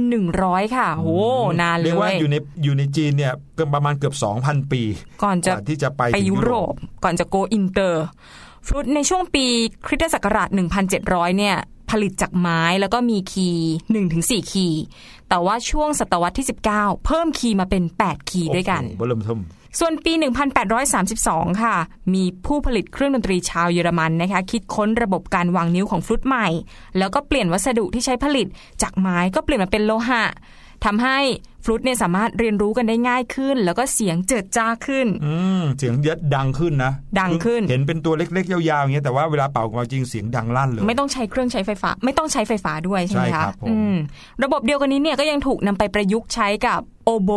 [0.08, 1.20] 1,100 ค่ะโอ้
[1.62, 4.82] นานเลเรียกว่าอยู่ในอยู่ในจีนเนี่ยเกือบประมาณเกือบ 2,000 ปี
[5.24, 6.74] ก่อนจะว่าที่จะไปไปถึงยุโรป
[7.04, 8.06] ก่อนจะ go inter
[8.68, 9.46] ฟลุตในช่วงปี
[9.88, 10.50] คริสตศักราช
[10.94, 11.58] 1,700 เนี่ย
[11.92, 13.74] ผลิตจากไม้แล้วก็มีคีย์
[14.12, 14.84] 1-4คีย์
[15.30, 19.40] แต่ว่าช่วงศตวรรษที่ 19 เพิ่มคีย์มาเป็น 8 คีย์ด้วยกันโอ้โหเพิ่มเติม
[19.80, 20.14] ส่วนปี
[20.88, 21.76] 1832 ค่ะ
[22.14, 26.48] มีผู้ผลิตเครื่องดนตรีชาวเยอรมันนะคะ คิดค้นระบบการวางนิ้วของฟลุตใหม่
[26.98, 28.48] แล้วก็เปลี่ยนวัสดุที่ใช้ผลิต
[28.82, 30.24] จากไม้ก็เปลี่ยนมาเป็นโลหะ
[30.86, 31.20] ทำให้
[31.66, 43.96] ฟลุตเนี่ยสามารถเรียนรู้กันได้ง่ายขึ้น แล้วก็เสียงเจิดจ้าขึ้น อืมเสียงเยอะดังขึ้นนะ ดังขึ้น เห็นเป็นตัวเล็กๆ ยาวๆอย่างเงี้ยแต่ว่าเวลาเป่าออกมาจริงเสียงดังลั่นเลย ไม่ต้องใช้เครื่องใช้ไฟฟ้า ไม่ต้องใช้ไฟฟ้าด้วยใช่ไหมใช่คคะรับผมอืม
[44.44, 47.32] ระบบเดียวกันนี้เนี่ยก็ยังถูกนำไปประยุกต์ใช้กับโอโบ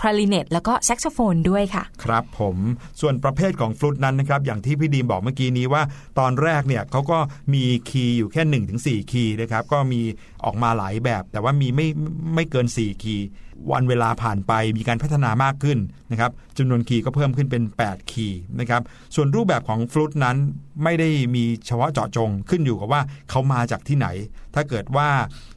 [0.00, 2.56] คลาริเนต แล้วก็แซกโซโฟนด้วยค่ะ ครับผม
[3.00, 5.82] ส่วนประเภทของฟลุตนั้นนะครับ อย่างที่พี่ดีมบอกเมื่อกี้นี้ว่า
[6.18, 7.18] ตอนแรกเนี่ยเขาก็
[7.54, 10.00] มีคีย์อยู่แค่1 ถึง 4 คีย์นะครับ ก็มี
[10.44, 11.88] ออกมาหลายแบบ แต่ว่ามีไม่
[12.34, 13.26] ไม่เกิน 4 คีย์
[13.72, 15.78] วันเวลาผ่านไปมีการพัฒนามากขึ้น
[16.10, 18.82] นะครับจำนวนคีย์ก็เพิ่มขึ้นเป็น 8 คีย์นะครับ
[19.14, 20.36] ส่วนรูปแบบของฟลุตนั้น
[20.84, 24.06] ไม่ได้มีเฉพาะเจาะจงขึ้นอยู่กับว่าเขามาจากที่ไหน
[24.54, 25.08] ถ้าเกิดว่า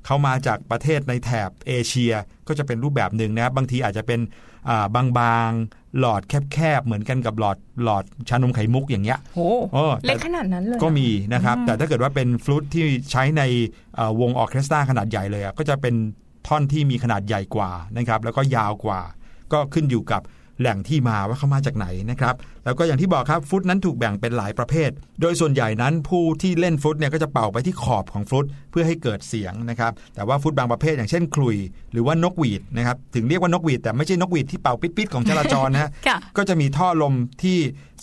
[0.06, 2.14] เขามาจากประเทศในแถบเอเชีย
[2.47, 4.20] ก็จะเป็นรูปแบบหนึ่งนะครับบางทีอาจจะเป็น
[4.70, 6.22] อ่าบางๆ หลอด
[6.54, 9.39] แคบๆ เหมือนกันกับหลอดหลอดชานมไข่มุกอย่างเงี้ยโห
[9.74, 13.43] เออแต่เล็กขนาดนั้นเลยก็มีนะครับ แต่ถ้าเกิดว่าเป็นฟลุตที่ใช้ใน
[13.95, 15.95] เอ่อวงออร์เคสตราขนาดใหญ่เลยอะก็จะเป็น
[16.47, 19.01] ท่อนที่มีขนาดใหญ่กว่านะครับ แล้วก็ยาวกว่า
[19.53, 20.21] ก็ขึ้นอยู่กับ
[20.59, 22.35] แหล่งที่มาว่าเขามาจากไหนนะครับ
[22.65, 24.89] แล้วก็อย่างที่บอกครับฟลุตนั้นถูกแบ่งเป็นหลายประเภท
[25.21, 31.57] โดยส่วนใหญ่นั้นผู้ที่เล่นฟลุตเนี่ยก็จะเป่าไปที่ขอบของฟลุตเพื่อให้เกิดเสียงนะครับ แต่ว่าฟลุตบางประเภทอย่างเช่นคลุย
[31.91, 37.57] หรือว่านกหวีดนะครับ ถึงเรียกว่านกหวีดแต่ไม่ใช่นกหวีดที่เป่าปิดๆของจราจรนะฮะค่ะก็จะมีท่อลมที่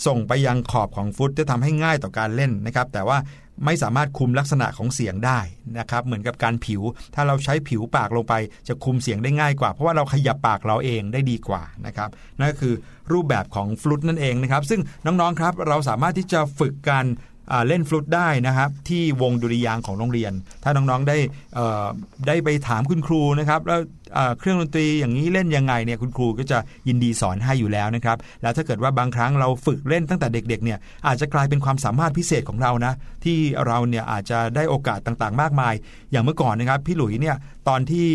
[0.06, 3.18] ส่งไปยังขอบของฟุตจะทำให้ง่ายต่อการเล่นนะครับ แต่ว่า
[3.64, 5.40] ไม่สามารถคุมลักษณะของเสียงได้
[5.78, 6.82] นะครับเหมือนกับการผิว
[7.14, 8.34] ถ้าเราใช้ผิวปากลงไป
[8.68, 12.74] จะคุมเสียงได้ง่ายกว่า เพราะว่าเราขยับปากเราเองได้ดีกว่านะครับนั่นก็คือ
[13.12, 17.06] รูปแบบของฟลุตนั่นเองนะครับซึ่งน้องๆครับเราสามารถที่จะฝึกการ
[17.68, 20.32] เล่นฟลุตได้นะครับที่วงดุริยางของโรงเรียน
[20.62, 21.16] ถ้าน้องๆได้
[22.26, 23.80] ได้ไปถามคุณครูนะครับแล้ว
[24.38, 32.92] เครื่องดนตรีอย่างนี้เล่นยังไงเนี่ยคุณครูก็จะยินดีสอนให้อยู่แล้วนะครับแล้วถ้าเกิดว่าบางครั้งเราฝึกเล่นตั้งแต่เด็กๆเนี่ยอาจจะกลายเป็นความสามารถพิเศษของเรานะ
[33.24, 33.36] ที่
[33.66, 35.74] เราเนี่ยอาจจะได้โอกาสต่างๆ มากมาย
[36.12, 37.36] อย่างเมื่อก่อนนะครับพี่หลุยเนี่ย
[37.68, 38.08] ตอนที่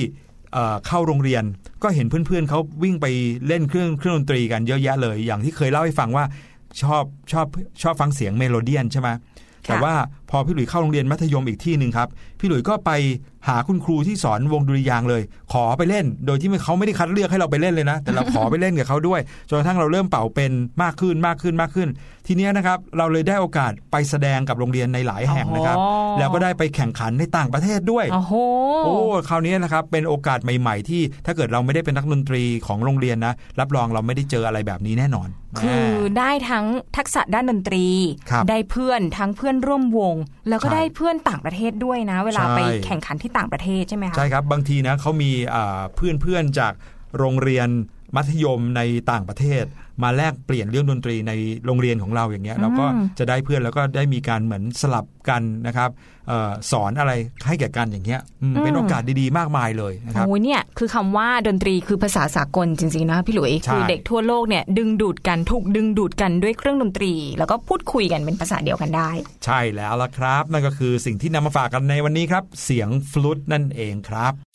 [0.88, 1.44] เข้าโรงเรียน
[1.84, 3.06] ก็เห็นเพื่อนๆเขาวิ่งไป
[3.48, 6.26] เล่นเครื่องเครื่องดนตรีกันเยอะแยะเลย อย่างที่เคยเล่าให้ฟังว่า
[6.82, 7.48] ชอบชอบ
[7.82, 9.10] ชอบฟังเสียงเมโลเดียนใช่ไหม
[9.68, 9.94] แต่ว่า
[10.32, 12.08] พอพี่หลุยเข้าโรงเรียนมัธยมอีกที่หนึ่งครับ
[12.40, 12.92] พี่หลุยก็ไป
[13.48, 15.22] หาคุณครูที่สอนวงดุริยางค์เลย
[15.54, 20.52] ขอไปเล่น โดยที่เขาไม่ได้คัดเลือกให้เราไปเล่นเลยนะ แต่เราขอไปเล่นกับเขาด้วย จนกระทั่งเราเริ่มเป่าเป็น
[20.84, 21.90] มากขึ้นมากขึ้นมากขึ้น
[22.28, 25.88] ทีเนี้ยนะครับ เราเลยได้โอกาสไปแสดงกับโรงเรียนในหลายแห่งนะครับอ๋อ
[26.20, 28.34] แล้วก็ได้ไปแข่งขันในต่างประเทศด้วย โอ้โห
[28.86, 28.94] โอ้
[29.30, 35.30] คราวนี้นะครับ เป็นโอกาสใหม่ ๆ ที่ถ้าเกิดเราไม่ได้เป็นนักดนตรีของโรงเรียนนะ รับรองเราไม่ได้เจออะไรแบบนี้แน่นอน
[35.62, 36.66] คือได้ทั้ง
[36.98, 37.86] ทักษะด้านดนตรี
[38.32, 40.16] ครับได้เพื่อนทั้งเพื่อนร่วมวง
[40.50, 45.32] แล้วก็ใช่ได้เพื่อนต่างประเทศด้วยนะ เวลาใช่ไปแข่งขันที่ต่างประเทศใช่ไหมคะใช่ครับบางทีนะเขามี
[45.96, 46.74] เพื่อนเพื่อนๆจาก
[47.18, 47.70] โรงเรียน
[48.16, 49.64] มัธยมในต่างประเทศ
[50.04, 51.32] มาแลกเปลี่ยนเรื่องดนตรีใน
[51.66, 52.86] โรงเรียนของเราอย่างเงี้ยเราก็
[53.20, 55.90] จะได้เพื่อนแล้วก็ได้มีการเหมือนสลับกันนะครับ
[56.28, 57.12] เออสอนอะไร
[57.48, 69.10] ให้แก่กันอย่างเงี้ยอืมเป็นโอกาสดีๆ มากมายเลยนะครับโอ้ยเนี่ยคือคำว่าดนตรีคือภาษาสากลจริงๆนะพี่หลุยใช่คือเด็กทั่วโลกเนี่ยดึงดูดกันถูกดึงดูดกันด้วยเครื่องดนตรี แล้วก็พูดคุยกันเป็นภาษาเดียวกันได้
[69.46, 74.51] ใช่แล้วละครับ นั่นก็คือสิ่งที่นำมาฝากกันในวันนี้ครับ เสียงฟลุตนั่นเองครับอืม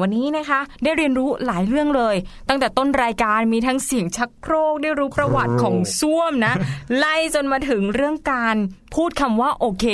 [0.00, 2.16] วันนี้นะคะได้เรียนรู้หลายเรื่องเลย
[2.48, 6.54] ตั้งแต่ต้นรายการมีทั้งเสียงชักโครกได้รู้ประวัติของส้วมนะ
[6.96, 8.56] ไล่จนมาถึงเรื่องการ
[8.94, 9.86] พูดคำว่าโอเค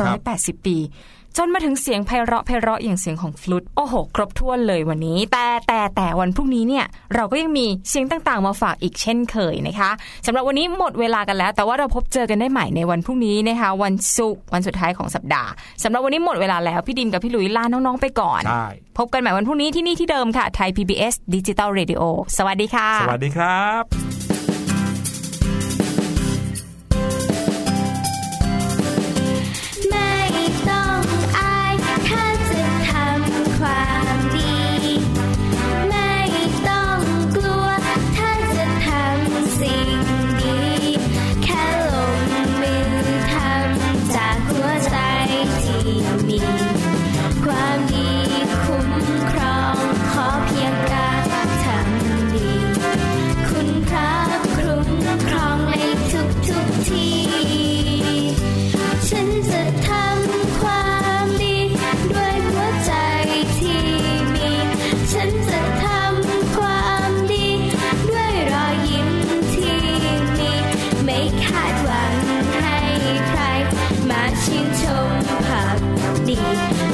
[0.00, 0.78] ร้อยแปดสิบปี
[1.38, 9.90] จนมาถึงเสียงไพเราะไพเราะอย่างเสียงของฟลุตโอ้โห ครบถ้วนเลยวันนี้ แต่แต่แต่วันพรุ่งนี้เนี่ย เราก็ยังมีเสียงต่างๆ มาฝากอีกเช่นเคยนะคะ
[10.26, 15.50] สำหรับวันนี้หมดเวลากันแล้ว แต่ว่าเราพบเจอกันได้ใหม่ในวันพรุ่งนี้นะคะ วันศุกร์วันสุดท้ายของสัปดาห์
[15.82, 18.66] สำหรับวันนี้หมดเวลาแล้วพี่ดิมกับพี่หลุยลาน้องๆไปก่อนใช่
[18.98, 22.02] พบกันใหม่วันพรุ่งนี้ที่นี่ที่เดิมค่ะไทย PBS Digital Radio
[22.36, 24.13] สวัสดีค่ะ สวัสดีครับ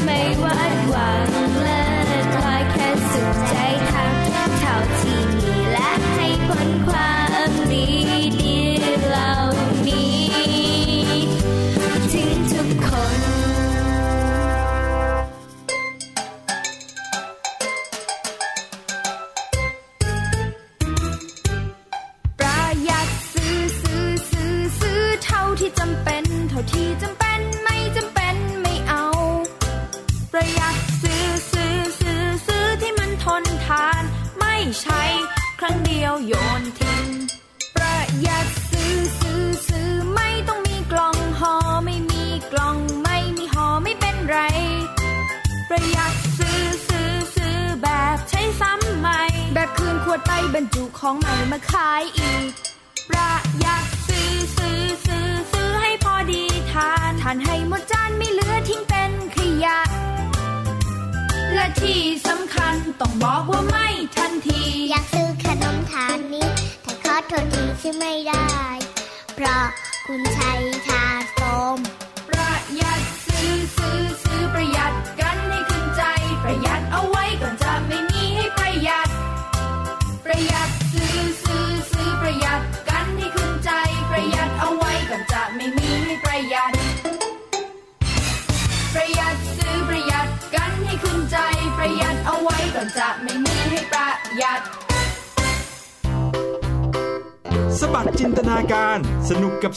[0.04, 0.50] 没完
[0.90, 1.49] 完。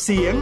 [0.04, 0.36] เสียง